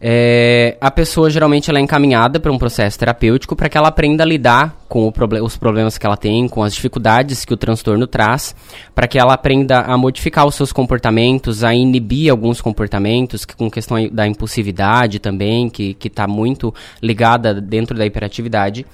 [0.00, 4.24] é, a pessoa geralmente ela é encaminhada para um processo terapêutico para que ela aprenda
[4.24, 8.06] a lidar com proble os problemas que ela tem, com as dificuldades que o transtorno
[8.06, 8.54] traz,
[8.94, 13.70] para que ela aprenda a modificar os seus comportamentos, a inibir alguns comportamentos, que, com
[13.70, 18.86] questão da impulsividade também, que está muito ligada dentro da hiperatividade.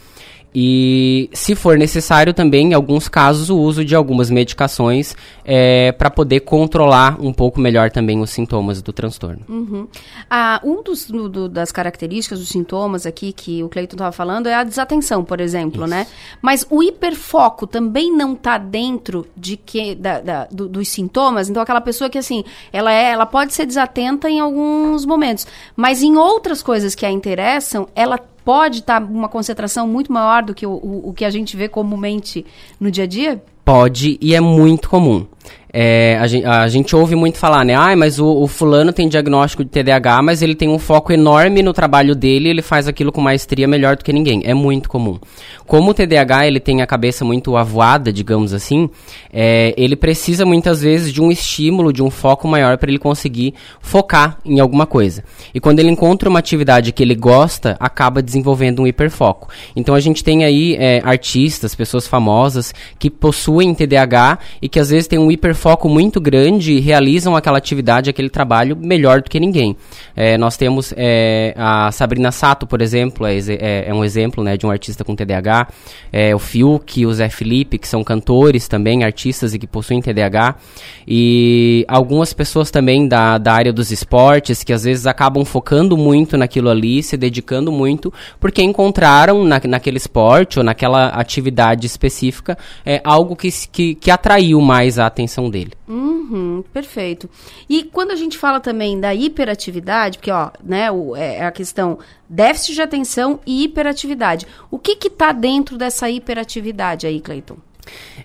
[0.54, 6.10] E, se for necessário, também, em alguns casos, o uso de algumas medicações é, para
[6.10, 9.40] poder controlar um pouco melhor também os sintomas do transtorno.
[9.48, 9.88] Uhum.
[10.30, 14.54] Ah, um dos, do, das características dos sintomas aqui que o Cleiton estava falando é
[14.54, 15.90] a desatenção, por exemplo, Isso.
[15.90, 16.06] né?
[16.42, 21.48] Mas o hiperfoco também não está dentro de que, da, da, do, dos sintomas.
[21.48, 26.02] Então, aquela pessoa que, assim, ela, é, ela pode ser desatenta em alguns momentos, mas
[26.02, 30.54] em outras coisas que a interessam, ela pode estar tá uma concentração muito maior do
[30.54, 32.44] que o, o, o que a gente vê comumente
[32.78, 33.42] no dia a dia?
[33.64, 35.26] Pode e é muito comum.
[35.74, 37.74] É, a, gente, a, gente, ouve muito falar, né?
[37.74, 41.62] Ah, mas o, o, fulano tem diagnóstico de TDAH, mas ele tem um foco enorme
[41.62, 44.42] no trabalho dele, ele faz aquilo com maestria melhor do que ninguém.
[44.44, 45.18] É muito comum.
[45.66, 48.90] Como o TDAH ele tem a cabeça muito avoada, digamos assim,
[49.32, 53.54] é, ele precisa muitas vezes de um estímulo, de um foco maior para ele conseguir
[53.80, 55.24] focar em alguma coisa.
[55.54, 59.48] E quando ele encontra uma atividade que ele gosta, acaba desenvolvendo um hiperfoco.
[59.74, 64.90] Então a gente tem aí é, artistas, pessoas famosas que possuem TDAH e que às
[64.90, 69.30] vezes têm um hiperfoco foco muito grande e realizam aquela atividade, aquele trabalho melhor do
[69.30, 69.76] que ninguém.
[70.16, 74.56] É, nós temos é, a Sabrina Sato, por exemplo, é, é, é, um exemplo né,
[74.56, 75.68] de um artista com TDAH.
[76.12, 80.56] É, o Fiuk, o Zé Felipe, que são cantores também, artistas e que possuem TDAH.
[81.06, 86.36] E algumas pessoas também da, da área dos esportes, que às vezes acabam focando muito
[86.36, 93.00] naquilo ali, se dedicando muito, porque encontraram na, naquele esporte ou naquela atividade específica é,
[93.04, 95.72] algo que, que, que atraiu mais a atenção dele.
[95.86, 97.30] Uhum, perfeito.
[97.68, 101.52] E quando a gente fala também da hiperatividade, porque ó, né, o, é, é a
[101.52, 104.46] questão déficit de atenção e hiperatividade.
[104.70, 107.56] O que que tá dentro dessa hiperatividade aí, Cleiton?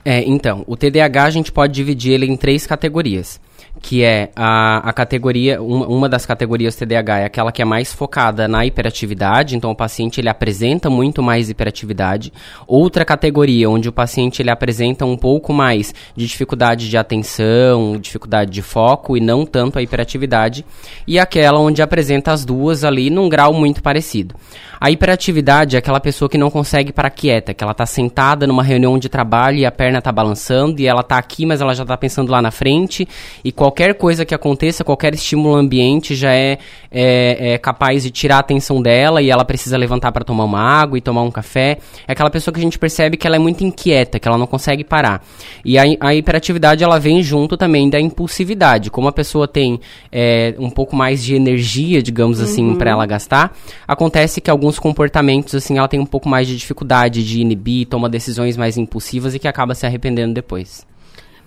[0.06, 3.40] É, então, o TDAH a gente pode dividir ele em três categorias
[3.82, 7.94] que é a, a categoria, uma, uma das categorias TDAH é aquela que é mais
[7.94, 12.32] focada na hiperatividade, então o paciente ele apresenta muito mais hiperatividade.
[12.68, 18.52] Outra categoria onde o paciente ele apresenta um pouco mais de dificuldade de atenção, dificuldade
[18.52, 20.66] de foco e não tanto a hiperatividade,
[21.06, 24.36] e aquela onde apresenta as duas ali num grau muito parecido.
[24.80, 28.62] A hiperatividade é aquela pessoa que não consegue parar quieta, que ela está sentada numa
[28.62, 31.84] reunião de trabalho e a perna está balançando e ela está aqui, mas ela já
[31.84, 33.08] está pensando lá na frente
[33.44, 36.58] e qualquer coisa que aconteça, qualquer estímulo ambiente já é,
[36.92, 40.62] é, é capaz de tirar a atenção dela e ela precisa levantar para tomar uma
[40.62, 41.80] água e tomar um café.
[42.08, 44.48] É aquela pessoa que a gente percebe que ela é muito inquieta, que ela não
[44.48, 45.24] consegue parar.
[45.66, 48.90] E a, a hiperatividade ela vem junto também da impulsividade.
[48.90, 49.80] Como a pessoa tem
[50.12, 52.76] é, um pouco mais de energia, digamos assim, uhum.
[52.76, 53.56] para ela gastar,
[53.88, 57.88] acontece que alguns alguns comportamentos, assim, ela tem um pouco mais de dificuldade de inibir,
[57.88, 60.86] toma decisões mais impulsivas e que acaba se arrependendo depois.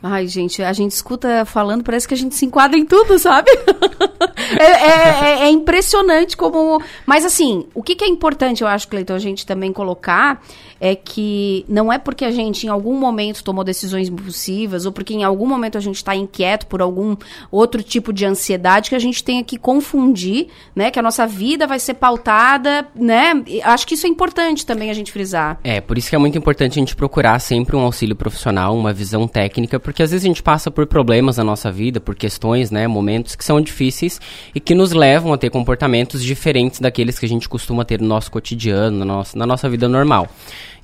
[0.03, 3.51] Ai, gente, a gente escuta falando, parece que a gente se enquadra em tudo, sabe?
[4.59, 6.83] é, é, é, é, impressionante como.
[7.05, 10.43] Mas, assim, o que, que é importante, eu acho, Cleiton, a gente também colocar
[10.81, 15.13] é que não é porque a gente em algum momento tomou decisões impulsivas ou porque
[15.13, 17.15] em algum momento a gente está inquieto por algum
[17.51, 20.91] outro tipo de ansiedade que a gente tenha que confundir, né?
[20.91, 23.45] Que a nossa vida vai ser pautada, né?
[23.63, 25.61] Acho que isso é importante também a gente frisar.
[25.63, 28.93] É, por isso que é muito importante a gente procurar sempre um auxílio profissional, uma
[28.93, 32.71] visão técnica, porque às vezes a gente passa por problemas na nossa vida, por questões,
[32.71, 32.87] né?
[32.87, 34.21] Momentos que são difíceis
[34.55, 38.07] e que nos levam a ter comportamentos diferentes daqueles que a gente costuma ter no
[38.07, 40.29] nosso cotidiano, na nossa, na nossa vida normal.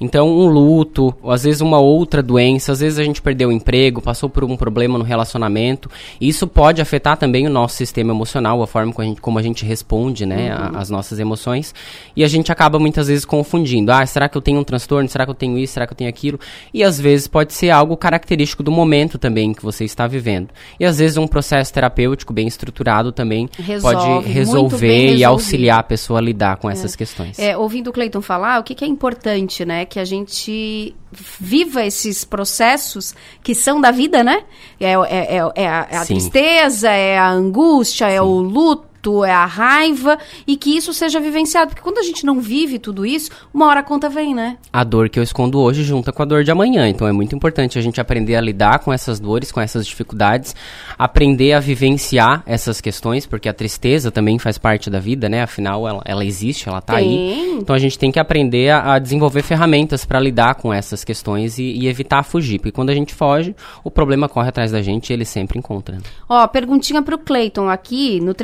[0.01, 3.53] Então, um luto, ou às vezes uma outra doença, às vezes a gente perdeu o
[3.53, 5.90] emprego, passou por um problema no relacionamento.
[6.21, 9.42] Isso pode afetar também o nosso sistema emocional, a forma como a gente, como a
[9.42, 10.79] gente responde, né, uhum.
[10.79, 11.75] às nossas emoções.
[12.14, 13.90] E a gente acaba muitas vezes confundindo.
[13.90, 15.09] Ah, será que eu tenho um transtorno?
[15.09, 15.75] Será que eu tenho isso?
[15.75, 16.38] Será que eu tenho aquilo?
[16.75, 20.49] E às vezes pode ser algo característico do momento também que você está vivendo.
[20.79, 25.83] E às vezes um processo terapêutico bem estruturado também Resolve, pode resolver e auxiliar a
[25.83, 27.39] pessoa a lidar com essas questões.
[27.39, 29.85] É, ouvindo o Cleiton falar, o que, que é importante, né?
[29.85, 34.44] Que a gente viva esses processos que são da vida, né?
[34.81, 36.15] É, é, é, é a, é a Sim.
[36.15, 41.69] tristeza, é a angústia, é o luto, é a raiva, e que isso seja vivenciado.
[41.71, 44.57] Porque quando a gente não vive tudo isso, uma hora a conta vem, né?
[44.73, 46.87] a dor que eu escondo hoje junta com a dor de amanhã.
[46.87, 50.54] Então é muito importante a gente aprender a lidar com essas dores, com essas dificuldades,
[50.98, 55.42] aprender a vivenciar essas questões, porque a tristeza também faz parte da vida, né?
[55.42, 57.07] Afinal, ela, ela existe, ela tá aí.
[57.07, 57.59] Tem.
[57.59, 61.59] Então a gente tem que aprender a, a desenvolver ferramentas para lidar com essas questões
[61.59, 62.59] e, e evitar fugir.
[62.59, 65.96] Porque quando a gente foge, o problema corre atrás da gente e ele sempre encontra.
[65.96, 66.02] né?
[66.29, 68.35] Ó, perguntinha pro Cleiton aqui, no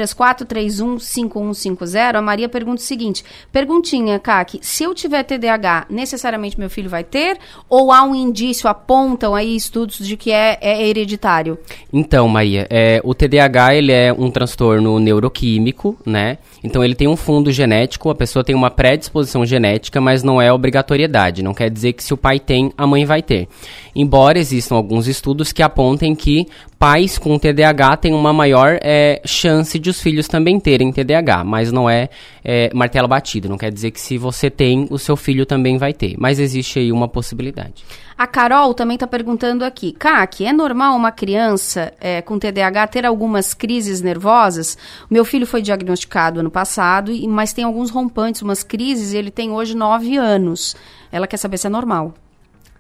[0.53, 6.91] 34315150, a Maria pergunta o seguinte: perguntinha, Kaki, se eu tiver TDAH, necessariamente meu filho
[6.91, 7.39] vai ter?
[7.69, 11.59] Ou há um indício, apontam aí estudos de que é, é hereditário?
[11.93, 16.39] Então, Maria, é, o TDAH ele é um transtorno neuroquímico, né?
[16.63, 20.53] Então ele tem um fundo genético, a pessoa tem uma predisposição genética, mas não é
[20.53, 21.43] obrigatoriedade.
[21.43, 23.49] Não quer dizer que se o pai tem, a mãe vai ter.
[23.95, 26.47] Embora existam alguns estudos que apontem que
[26.79, 31.71] pais com TDAH têm uma maior é, chance de os filhos também terem TDAH, mas
[31.71, 32.09] não é,
[32.45, 33.49] é martelo batido.
[33.49, 36.17] Não quer dizer que se você tem, o seu filho também vai ter.
[36.19, 37.85] Mas existe aí uma possibilidade.
[38.17, 43.07] A Carol também está perguntando aqui, Kaki, é normal uma criança é, com TDAH ter
[43.07, 44.79] algumas crises nervosas?
[45.11, 49.51] Meu filho foi diagnosticado ano passado, mas tem alguns rompantes, umas crises, e ele tem
[49.51, 50.77] hoje 9 anos.
[51.11, 52.15] Ela quer saber se é normal.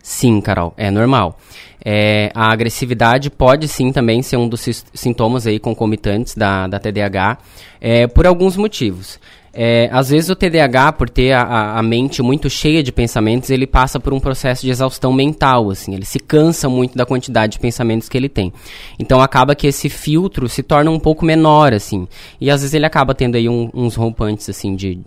[0.03, 1.39] Sim, Carol, é normal.
[1.85, 7.39] É, a agressividade pode sim também ser um dos sintomas aí concomitantes da, da TDAH,
[7.81, 9.21] é, por alguns motivos.
[9.55, 13.67] É, às vezes o TDAH, por ter a, a- mente muito cheia de pensamentos, ele
[13.67, 17.59] passa por um processo de exaustão mental, assim, ele se cansa muito da quantidade de
[17.59, 18.51] pensamentos que ele tem.
[18.99, 22.09] Então acaba que esse filtro se torna um pouco menor, assim,
[22.41, 24.99] e às vezes ele acaba tendo aí um- uns rompantes, assim, de,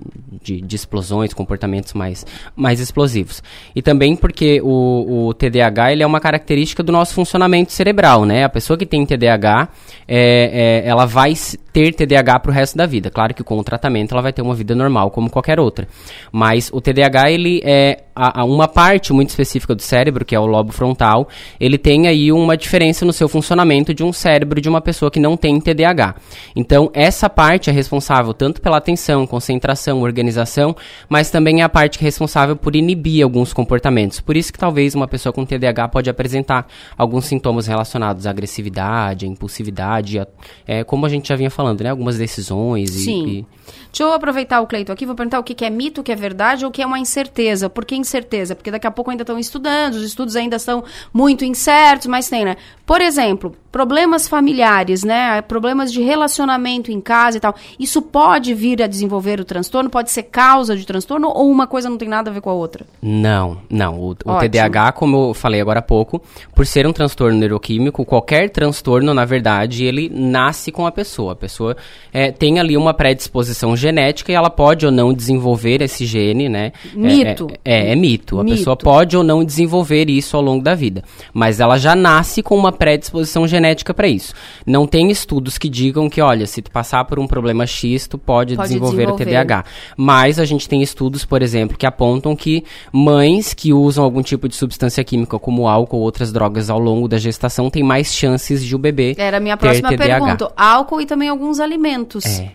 [0.44, 2.24] de, de explosões, comportamentos mais,
[2.56, 3.42] mais explosivos.
[3.76, 8.44] E também porque o, o TDAH, ele é uma característica do nosso funcionamento cerebral, né?
[8.44, 9.70] A pessoa que tem TDAH,
[10.08, 11.34] é, é, ela vai
[11.74, 13.10] ter TDAH pro resto da vida.
[13.10, 15.88] Claro que com o tratamento ela vai ter uma vida normal, como qualquer outra.
[16.32, 20.40] Mas o TDAH, ele é a, a uma parte muito específica do cérebro, que é
[20.40, 21.28] o lobo frontal,
[21.60, 25.20] ele tem aí uma diferença no seu funcionamento de um cérebro de uma pessoa que
[25.20, 26.16] não tem TDAH.
[26.56, 30.76] Então, essa parte é responsável tanto pela atenção, concentração, organização,
[31.10, 34.20] mas também é a parte que é responsável por inibir alguns comportamentos.
[34.22, 36.68] Por isso que talvez uma pessoa com TDAH pode apresentar
[36.98, 40.28] alguns sintomas relacionados à agressividade, à impulsividade, a-
[40.66, 41.90] é, como a gente já vinha falando, né?
[41.90, 43.28] Algumas decisões e- Sim.
[43.28, 43.46] e
[43.92, 46.12] Deixa eu aproveitar o Cleito aqui, vou perguntar o que, que é mito, o que
[46.12, 47.70] é verdade ou o que é uma incerteza.
[47.70, 48.56] Por que incerteza?
[48.56, 52.44] Porque daqui a pouco ainda estão estudando, os estudos ainda são muito incertos, mas tem,
[52.44, 52.58] né?
[52.86, 55.42] Por exemplo, problemas familiares, né?
[55.42, 57.54] Problemas de relacionamento em casa e tal.
[57.78, 59.90] Isso pode vir a desenvolver o transtorno?
[59.90, 62.54] Pode ser causa de transtorno ou uma coisa não tem nada a ver com a
[62.54, 62.86] outra?
[63.02, 64.00] Não, não.
[64.00, 64.40] O, o.
[64.40, 66.22] TDAH, como eu falei agora há pouco,
[66.54, 71.34] por ser um transtorno neuroquímico, qualquer transtorno, na verdade, ele nasce com a pessoa.
[71.34, 71.76] A pessoa
[72.14, 76.72] é, tem ali uma predisposição genética e ela pode ou não desenvolver esse gene, né?
[76.94, 77.48] É- Mito.
[77.64, 78.40] É, é, é mito.
[78.40, 78.58] A Mito.
[78.58, 81.04] pessoa pode ou não desenvolver isso ao longo da vida.
[81.34, 84.34] Mas ela já nasce com uma predisposição genética para isso.
[84.66, 88.18] Não tem estudos que digam que, olha, se tu passar por um problema X, tu
[88.18, 89.26] pode, Pode desenvolver, o desenvolver.
[89.26, 89.66] TDAH.
[89.98, 94.48] Mas a gente tem estudos, por exemplo, que apontam que mães que usam algum tipo
[94.48, 98.64] de substância química, como álcool ou outras drogas ao longo da gestação, têm mais chances
[98.64, 100.20] de o bebê Era a minha próxima TDAH.
[100.20, 100.52] pergunta.
[100.56, 102.26] Álcool e também alguns alimentos.
[102.40, 102.52] É.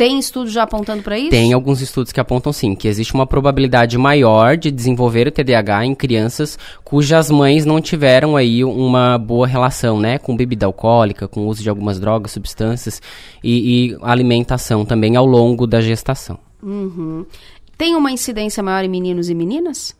[0.00, 1.28] Tem estudo já apontando para isso?
[1.28, 5.84] Tem alguns estudos que apontam sim, que existe uma probabilidade maior de desenvolver o TDAH
[5.84, 11.40] em crianças cujas mães não tiveram aí uma boa relação, né, com bebida alcoólica, com
[11.40, 13.02] o uso de algumas drogas, substâncias
[13.44, 16.38] e, e alimentação também ao longo da gestação.
[16.62, 17.26] Uhum.
[17.76, 19.94] Tem uma incidência maior em meninos e meninas?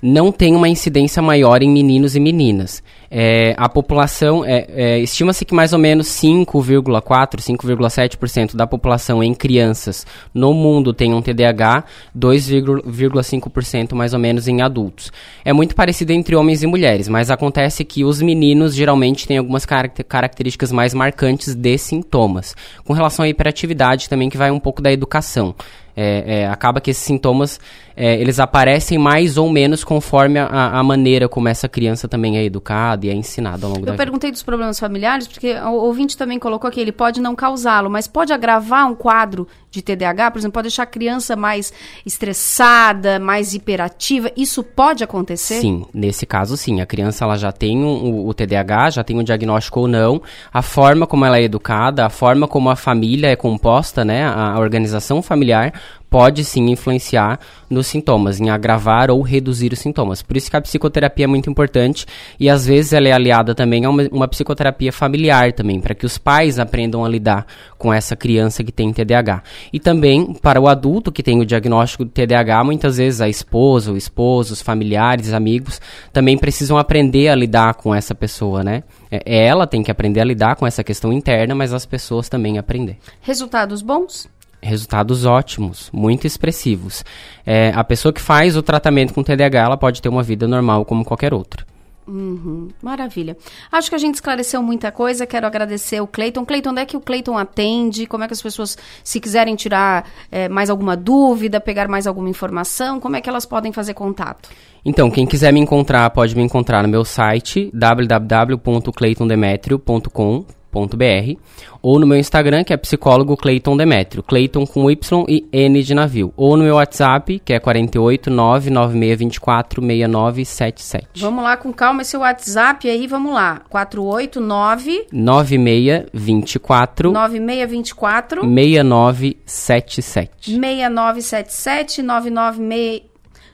[0.00, 2.82] não tem uma incidência maior em meninos e meninas.
[3.10, 9.34] É, a população, é, é, estima-se que mais ou menos 5,4%, 5,7% da população em
[9.34, 11.84] crianças no mundo tem um TDAH,
[12.16, 15.10] 2,5% mais ou menos em adultos.
[15.44, 19.64] É muito parecido entre homens e mulheres, mas acontece que os meninos geralmente têm algumas
[19.64, 22.54] caracter- características mais marcantes de sintomas.
[22.84, 25.54] Com relação à hiperatividade também, que vai um pouco da educação.
[26.00, 27.58] É, é, acaba que esses sintomas
[27.96, 32.44] é, eles aparecem mais ou menos conforme a, a maneira como essa criança também é
[32.44, 34.04] educada e é ensinada ao longo da Eu vida.
[34.04, 38.06] perguntei dos problemas familiares, porque o ouvinte também colocou que ele pode não causá-lo, mas
[38.06, 41.72] pode agravar um quadro de TDAH, por exemplo, pode deixar a criança mais
[42.04, 44.30] estressada, mais hiperativa.
[44.36, 45.60] Isso pode acontecer?
[45.60, 46.80] Sim, nesse caso sim.
[46.80, 50.22] A criança ela já tem o, o TDAH, já tem o um diagnóstico ou não.
[50.52, 54.58] A forma como ela é educada, a forma como a família é composta, né, a
[54.58, 55.72] organização familiar
[56.10, 57.38] pode sim influenciar
[57.68, 60.22] nos sintomas, em agravar ou reduzir os sintomas.
[60.22, 62.06] Por isso que a psicoterapia é muito importante
[62.40, 66.06] e às vezes ela é aliada também a uma, uma psicoterapia familiar também, para que
[66.06, 67.46] os pais aprendam a lidar
[67.76, 69.42] com essa criança que tem TDAH.
[69.72, 73.92] E também para o adulto que tem o diagnóstico de TDAH, muitas vezes a esposa,
[73.92, 75.80] o esposo, os familiares, amigos,
[76.12, 78.82] também precisam aprender a lidar com essa pessoa, né?
[79.10, 82.58] É, ela tem que aprender a lidar com essa questão interna, mas as pessoas também
[82.58, 82.98] aprender.
[83.20, 84.28] Resultados bons?
[84.62, 87.04] Resultados ótimos, muito expressivos.
[87.46, 90.84] É, a pessoa que faz o tratamento com TDAH, ela pode ter uma vida normal
[90.84, 91.64] como qualquer outra.
[92.08, 93.36] Uhum, maravilha.
[93.70, 95.26] Acho que a gente esclareceu muita coisa.
[95.26, 96.46] Quero agradecer o Cleiton.
[96.46, 98.06] Cleiton, onde é que o Cleiton atende?
[98.06, 102.30] Como é que as pessoas, se quiserem tirar é, mais alguma dúvida, pegar mais alguma
[102.30, 104.48] informação, como é que elas podem fazer contato?
[104.82, 111.36] Então, quem quiser me encontrar, pode me encontrar no meu site www.cleitondemetrio.com br
[111.80, 115.94] ou no meu Instagram, que é psicólogo Cleiton Demetrio, Cleiton com Y e N de
[115.94, 121.08] navio, ou no meu WhatsApp, que é 48 99624 6977.
[121.16, 123.62] Vamos lá com calma esse WhatsApp aí, vamos lá.
[123.68, 133.07] 489 9624 9624 6977 6977 996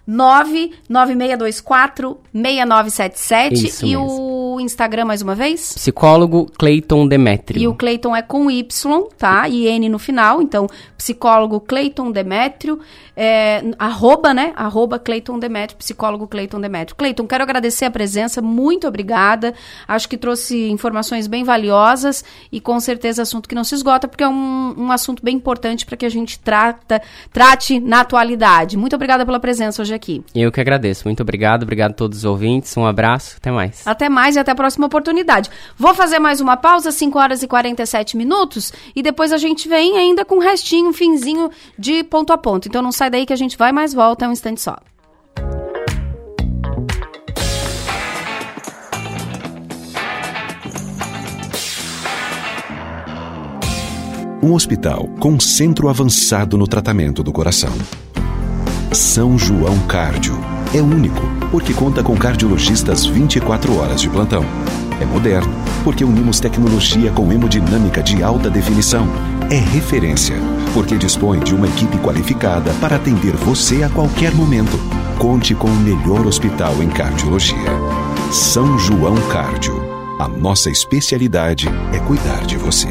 [0.07, 4.55] 99624 6977 Isso e mesmo.
[4.55, 5.73] o Instagram mais uma vez?
[5.75, 7.63] Psicólogo Cleiton Demetrio.
[7.63, 9.49] E o Cleiton é com Y, tá?
[9.49, 10.43] E N no final.
[10.43, 12.79] Então, psicólogo Cleiton Demétrio,
[13.17, 14.53] é, arroba, né?
[14.57, 16.97] Arroba Cleiton Demétrio, psicólogo Cleiton Demétrio.
[16.97, 19.55] Cleiton, quero agradecer a presença, muito obrigada.
[19.87, 24.25] Acho que trouxe informações bem valiosas e com certeza assunto que não se esgota, porque
[24.25, 27.03] é um, um assunto bem importante para que a gente trata,
[27.33, 28.77] trate na atualidade.
[28.77, 30.23] Muito obrigada pela presença hoje aqui.
[30.35, 31.07] Eu que agradeço.
[31.07, 31.63] Muito obrigado.
[31.63, 32.77] Obrigado a todos os ouvintes.
[32.77, 33.37] Um abraço.
[33.39, 33.87] Até mais.
[33.87, 35.51] Até mais e até a próxima oportunidade.
[35.77, 39.99] Vou fazer mais uma pausa, 5 horas e 47 minutos, e depois a gente vem
[39.99, 42.69] ainda com um restinho, um finzinho de ponto a ponto.
[42.69, 44.77] Então não sai daí que a gente vai mais volta, é um instante só.
[54.43, 57.73] Um hospital com centro avançado no tratamento do coração.
[58.93, 60.39] São João Cárdio.
[60.75, 64.45] É único, porque conta com cardiologistas 24 horas de plantão.
[65.01, 69.07] É moderno, porque unimos tecnologia com hemodinâmica de alta definição.
[69.51, 70.37] É referência,
[70.73, 74.79] porque dispõe de uma equipe qualificada para atender você a qualquer momento.
[75.19, 77.57] Conte com o melhor hospital em cardiologia.
[78.33, 79.83] São João Cárdio.
[80.19, 82.89] A nossa especialidade é cuidar de você.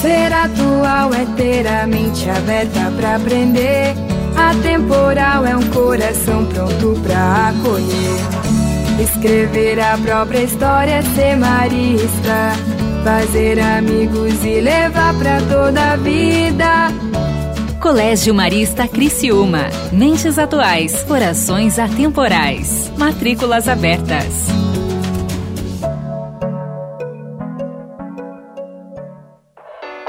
[0.00, 3.94] Ser atual é ter a mente aberta pra aprender.
[4.36, 8.57] Atemporal é um coração pronto pra acolher.
[9.00, 12.52] Escrever a própria história, ser marista.
[13.04, 16.88] Fazer amigos e levar pra toda a vida.
[17.80, 19.66] Colégio Marista Criciúma.
[19.92, 22.90] Mentes atuais, corações atemporais.
[22.98, 24.67] Matrículas abertas.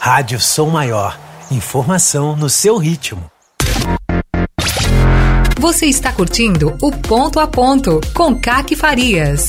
[0.00, 1.18] Rádio Som Maior.
[1.50, 3.30] Informação no seu ritmo.
[5.58, 9.48] Você está curtindo o Ponto a Ponto com Caque Farias.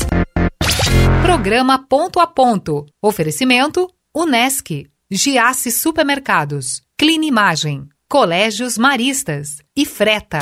[1.21, 2.85] Programa Ponto a Ponto.
[3.01, 10.39] Oferecimento Unesc, Giasse Supermercados, Clinimagem, Colégios Maristas e Freta.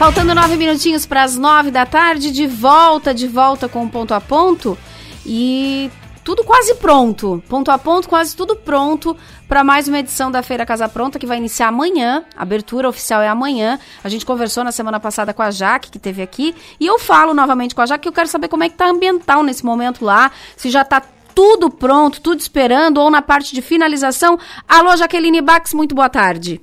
[0.00, 4.14] Faltando nove minutinhos para as nove da tarde, de volta, de volta com o ponto
[4.14, 4.78] a ponto.
[5.26, 5.90] E
[6.24, 7.44] tudo quase pronto.
[7.46, 9.14] Ponto a ponto, quase tudo pronto
[9.46, 12.24] para mais uma edição da Feira Casa Pronta, que vai iniciar amanhã.
[12.34, 13.78] A abertura oficial é amanhã.
[14.02, 16.54] A gente conversou na semana passada com a Jaque, que teve aqui.
[16.80, 18.88] E eu falo novamente com a Jaque que eu quero saber como é que tá
[18.88, 20.32] ambiental nesse momento lá.
[20.56, 21.02] Se já tá
[21.34, 24.38] tudo pronto, tudo esperando, ou na parte de finalização.
[24.66, 26.58] Alô, Jaqueline Bax, muito boa tarde.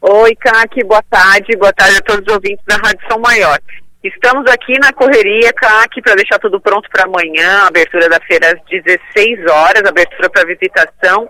[0.00, 1.56] Oi, Kaki, boa tarde.
[1.56, 3.58] Boa tarde a todos os ouvintes da Rádio São Maior.
[4.02, 8.62] Estamos aqui na correria, Kaki, para deixar tudo pronto para amanhã, abertura da feira às
[8.70, 11.28] 16 horas, abertura para visitação.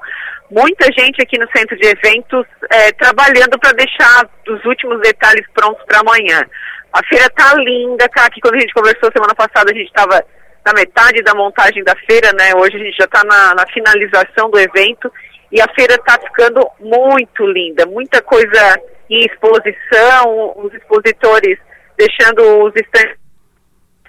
[0.51, 5.83] Muita gente aqui no centro de eventos é, trabalhando para deixar os últimos detalhes prontos
[5.87, 6.45] para amanhã.
[6.93, 8.41] A feira tá linda, Kaki.
[8.43, 10.23] Quando a gente conversou semana passada, a gente estava
[10.64, 12.55] na metade da montagem da feira, né?
[12.55, 15.11] Hoje a gente já está na, na finalização do evento
[15.51, 21.59] e a feira está ficando muito linda, muita coisa em exposição, os expositores
[21.96, 23.16] deixando os estandes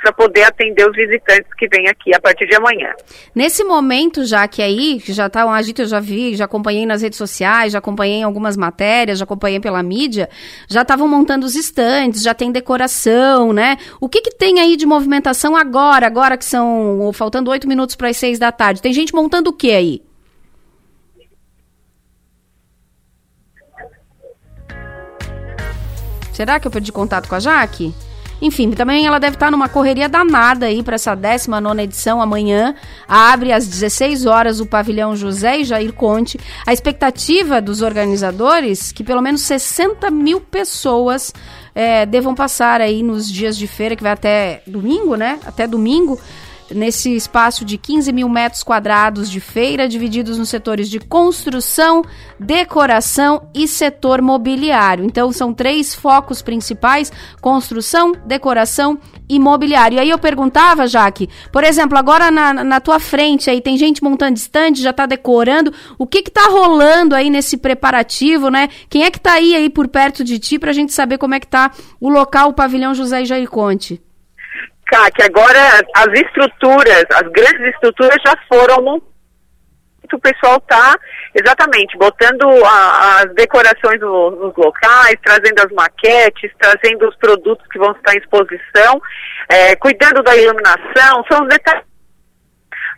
[0.01, 2.93] para poder atender os visitantes que vêm aqui a partir de amanhã.
[3.35, 7.01] Nesse momento, já que aí, já está um agito, eu já vi, já acompanhei nas
[7.01, 10.29] redes sociais, já acompanhei algumas matérias, já acompanhei pela mídia,
[10.69, 13.77] já estavam montando os estandes, já tem decoração, né?
[13.99, 18.07] O que, que tem aí de movimentação agora, agora que são, faltando oito minutos para
[18.07, 18.81] as seis da tarde?
[18.81, 20.08] Tem gente montando o que aí?
[26.39, 27.93] Será que eu perdi contato com a Jaque?
[28.41, 32.75] Enfim, também ela deve estar numa correria danada aí para essa 19 edição amanhã.
[33.05, 36.39] Abre às 16 horas o pavilhão José e Jair Conte.
[36.65, 41.33] A expectativa dos organizadores que pelo menos 60 mil pessoas
[41.75, 45.41] é, devam passar aí nos dias de feira, que vai até domingo, né?
[45.45, 46.17] Até domingo
[46.73, 52.03] nesse espaço de 15 mil metros quadrados de feira, divididos nos setores de construção,
[52.39, 55.05] decoração e setor mobiliário.
[55.05, 57.11] Então, são três focos principais:
[57.41, 59.97] construção, decoração e mobiliário.
[59.97, 64.03] E aí eu perguntava, Jaque, por exemplo, agora na, na tua frente aí tem gente
[64.03, 65.71] montando estande, já está decorando.
[65.97, 68.69] O que que tá rolando aí nesse preparativo, né?
[68.89, 71.35] Quem é que tá aí, aí por perto de ti para a gente saber como
[71.35, 74.01] é que tá o local, o pavilhão José Jair Conte?
[75.15, 75.59] Que agora
[75.95, 79.01] as estruturas, as grandes estruturas já foram.
[80.11, 80.95] O pessoal está
[81.35, 87.77] exatamente botando a, as decorações no, nos locais, trazendo as maquetes, trazendo os produtos que
[87.77, 88.99] vão estar em exposição,
[89.47, 91.83] é, cuidando da iluminação, são os detalhes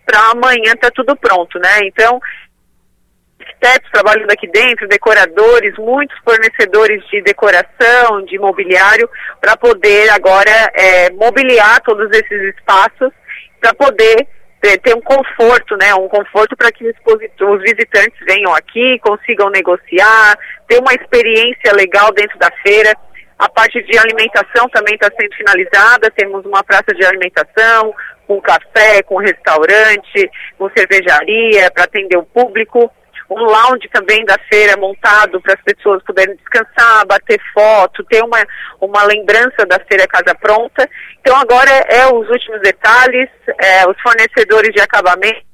[0.06, 1.80] para amanhã tá tudo pronto, né?
[1.84, 2.20] Então
[3.62, 9.08] arquitetos trabalhando aqui dentro, decoradores, muitos fornecedores de decoração, de mobiliário,
[9.40, 13.12] para poder agora é, mobiliar todos esses espaços,
[13.60, 14.28] para poder
[14.60, 15.94] ter, ter, um conforto, né?
[15.96, 20.38] Um conforto para que os visitantes venham aqui, consigam negociar,
[20.68, 22.94] ter uma experiência legal dentro da feira.
[23.38, 27.94] A parte de alimentação também está sendo finalizada, temos uma praça de alimentação,
[28.28, 32.92] com café, com restaurante, com cervejaria para atender o público
[33.32, 38.46] um lounge também da feira montado para as pessoas poderem descansar, bater foto, ter uma,
[38.80, 40.88] uma lembrança da feira Casa Pronta.
[41.20, 45.51] Então agora é os últimos detalhes, é, os fornecedores de acabamento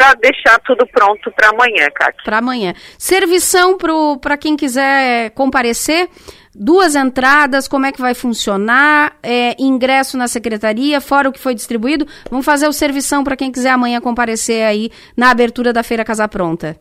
[0.00, 2.22] para deixar tudo pronto para amanhã, Cátia.
[2.24, 2.72] Para amanhã.
[2.98, 3.76] Servição
[4.18, 6.08] para quem quiser comparecer.
[6.54, 9.12] Duas entradas, como é que vai funcionar?
[9.22, 12.06] É, ingresso na secretaria, fora o que foi distribuído.
[12.30, 16.26] Vamos fazer o servição para quem quiser amanhã comparecer aí na abertura da Feira Casa
[16.26, 16.76] Pronta.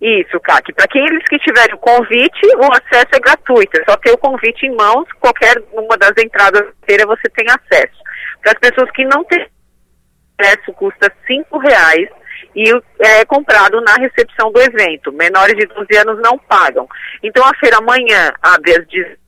[0.00, 0.72] Isso, Kaki.
[0.72, 3.80] Para aqueles que tiverem o convite, o acesso é gratuito.
[3.80, 7.46] É só ter o convite em mãos, qualquer uma das entradas da feira você tem
[7.48, 8.00] acesso.
[8.42, 9.46] Para as pessoas que não têm
[10.38, 12.08] acesso, custa cinco reais
[12.54, 12.64] e
[12.98, 15.12] é comprado na recepção do evento.
[15.12, 16.88] Menores de 12 anos não pagam.
[17.22, 19.20] Então a feira amanhã abre às 10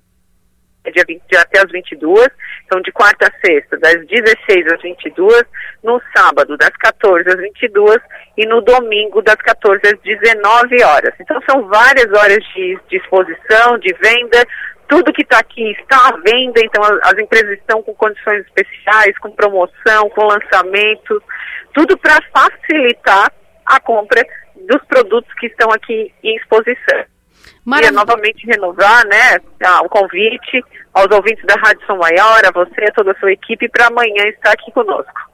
[0.90, 2.28] dia 20, até as 22,
[2.64, 5.44] então de quarta a sexta, das 16 às 22,
[5.82, 7.98] no sábado, das 14 às 22
[8.36, 11.14] e no domingo, das 14 às 19 horas.
[11.20, 14.44] Então são várias horas de, de exposição, de venda,
[14.92, 19.18] tudo que está aqui está à venda, então as, as empresas estão com condições especiais,
[19.20, 21.22] com promoção, com lançamentos,
[21.72, 23.32] tudo para facilitar
[23.64, 24.22] a compra
[24.68, 27.06] dos produtos que estão aqui em exposição.
[27.64, 27.88] Maravilha.
[27.88, 29.38] Queria novamente renovar né,
[29.82, 30.62] o convite
[30.92, 34.24] aos ouvintes da Rádio São Maior, a você, a toda a sua equipe, para amanhã
[34.26, 35.31] estar aqui conosco.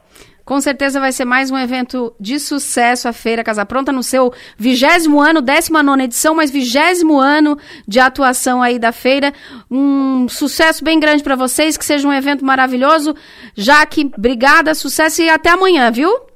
[0.49, 4.33] Com certeza vai ser mais um evento de sucesso a Feira Casa Pronta no seu
[4.57, 7.55] vigésimo ano, 19 edição, mas vigésimo ano
[7.87, 9.31] de atuação aí da feira.
[9.69, 13.15] Um sucesso bem grande para vocês, que seja um evento maravilhoso.
[13.55, 16.28] Jaque, obrigada, sucesso e até amanhã, viu?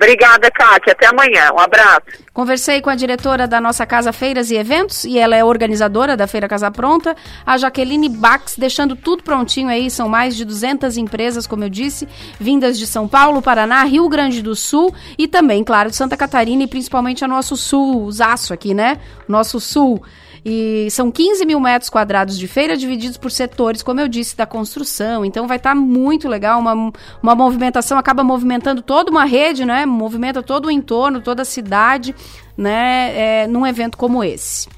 [0.00, 0.92] Obrigada, Kátia.
[0.92, 1.50] Até amanhã.
[1.52, 2.02] Um abraço.
[2.32, 6.28] Conversei com a diretora da nossa Casa Feiras e Eventos, e ela é organizadora da
[6.28, 9.90] Feira Casa Pronta, a Jaqueline Bax, deixando tudo prontinho aí.
[9.90, 12.06] São mais de 200 empresas, como eu disse,
[12.38, 16.62] vindas de São Paulo, Paraná, Rio Grande do Sul e também, claro, de Santa Catarina
[16.62, 18.98] e principalmente a nosso sul, Zaço aqui, né?
[19.26, 20.00] Nosso sul.
[20.44, 24.46] E são 15 mil metros quadrados de feira divididos por setores, como eu disse, da
[24.46, 25.24] construção.
[25.24, 29.86] Então vai estar tá muito legal, uma, uma movimentação, acaba movimentando toda uma rede, né?
[29.86, 32.14] Movimenta todo o entorno, toda a cidade,
[32.56, 33.42] né?
[33.42, 34.68] É, num evento como esse.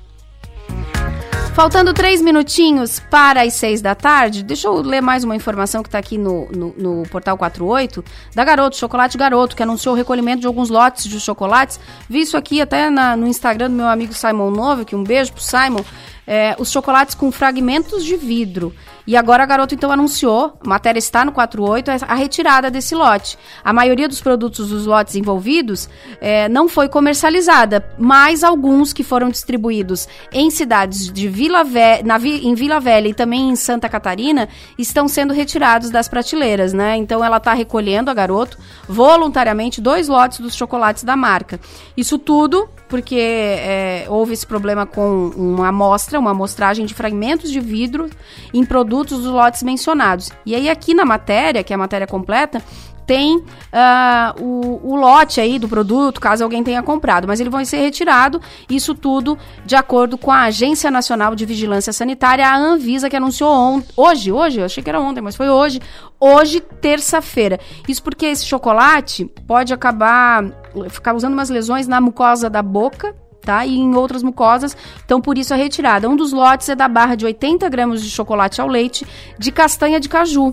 [1.54, 5.88] Faltando três minutinhos para as seis da tarde, deixa eu ler mais uma informação que
[5.88, 10.40] está aqui no, no, no, portal 48, da Garoto, Chocolate Garoto, que anunciou o recolhimento
[10.40, 11.78] de alguns lotes de chocolates.
[12.08, 15.32] Vi isso aqui até na, no Instagram do meu amigo Simon Novo, que um beijo
[15.32, 15.82] pro Simon
[16.26, 18.72] é, os chocolates com fragmentos de vidro.
[19.06, 23.38] E agora a garota então anunciou, a matéria está no 48, a retirada desse lote.
[23.64, 25.88] A maioria dos produtos dos lotes envolvidos
[26.20, 32.20] é, não foi comercializada, mas alguns que foram distribuídos em cidades de Vila Ve na
[32.20, 34.48] em Vila Velha e também em Santa Catarina
[34.78, 36.96] estão sendo retirados das prateleiras, né?
[36.96, 41.58] Então ela está recolhendo a garoto voluntariamente dois lotes dos chocolates da marca.
[41.96, 47.60] Isso tudo porque é, houve esse problema com uma amostra, uma amostragem de fragmentos de
[47.60, 48.10] vidro
[48.52, 50.30] em produtos dos lotes mencionados.
[50.44, 52.62] E aí aqui na matéria, que é a matéria completa,
[53.10, 57.64] tem uh, o, o, lote aí do produto, caso alguém tenha comprado, mas ele vai
[57.64, 59.36] ser retirado, isso tudo
[59.66, 64.60] de acordo com a Agência Nacional de Vigilância Sanitária, a Anvisa, que anunciou hoje, hoje,
[64.60, 65.80] eu achei que era ontem, mas foi hoje,
[66.20, 67.58] hoje, terça-feira.
[67.88, 70.44] Isso porque esse chocolate pode acabar,
[70.88, 73.64] ficar usando umas lesões na mucosa da boca, tá?
[73.64, 76.08] E em outras mucosas, então por isso a retirada.
[76.08, 79.06] Um dos lotes é da barra de 80 gramas de chocolate ao leite
[79.38, 80.52] de castanha de caju.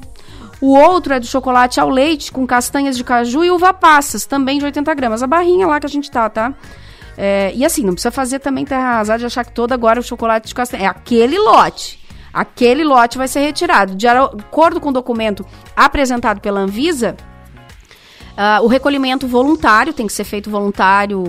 [0.59, 4.57] O outro é do chocolate ao leite com castanhas de caju e uva passas, também
[4.57, 5.21] de 80 gramas.
[5.21, 6.53] A barrinha lá que a gente tá, tá?
[7.17, 10.03] É, e assim, não precisa fazer também terra arrasada de achar que todo agora o
[10.03, 10.83] chocolate de castanha.
[10.83, 11.99] É aquele lote.
[12.33, 13.95] Aquele lote vai ser retirado.
[13.95, 17.15] De acordo com o documento apresentado pela Anvisa,
[18.37, 21.23] Uh, o recolhimento voluntário tem que ser feito voluntário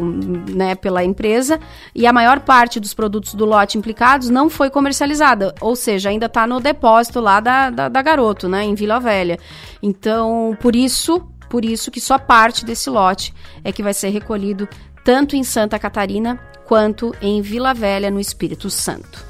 [0.54, 1.58] né, pela empresa
[1.94, 6.26] e a maior parte dos produtos do lote implicados não foi comercializada, ou seja, ainda
[6.26, 9.38] está no depósito lá da, da, da Garoto, né, em Vila Velha.
[9.82, 13.32] Então, por isso, por isso que só parte desse lote
[13.64, 14.68] é que vai ser recolhido
[15.02, 19.27] tanto em Santa Catarina quanto em Vila Velha, no Espírito Santo.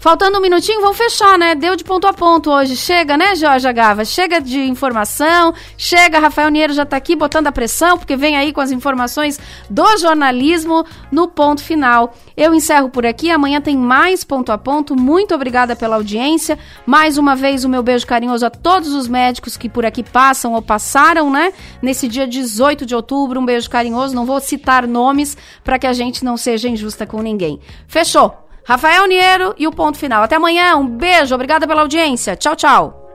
[0.00, 1.54] Faltando um minutinho, vamos fechar, né?
[1.54, 2.74] Deu de ponto a ponto hoje.
[2.74, 4.02] Chega, né, Jorge Gava?
[4.02, 5.52] Chega de informação.
[5.76, 9.38] Chega, Rafael Niero já tá aqui botando a pressão, porque vem aí com as informações
[9.68, 12.14] do jornalismo no ponto final.
[12.34, 13.30] Eu encerro por aqui.
[13.30, 14.96] Amanhã tem mais ponto a ponto.
[14.96, 16.58] Muito obrigada pela audiência.
[16.86, 20.54] Mais uma vez, o meu beijo carinhoso a todos os médicos que por aqui passam
[20.54, 21.52] ou passaram, né?
[21.82, 23.38] Nesse dia 18 de outubro.
[23.38, 24.14] Um beijo carinhoso.
[24.14, 27.60] Não vou citar nomes para que a gente não seja injusta com ninguém.
[27.86, 28.49] Fechou?
[28.64, 30.22] Rafael Niero e o ponto final.
[30.22, 32.36] Até amanhã, um beijo, obrigada pela audiência.
[32.36, 33.09] Tchau, tchau.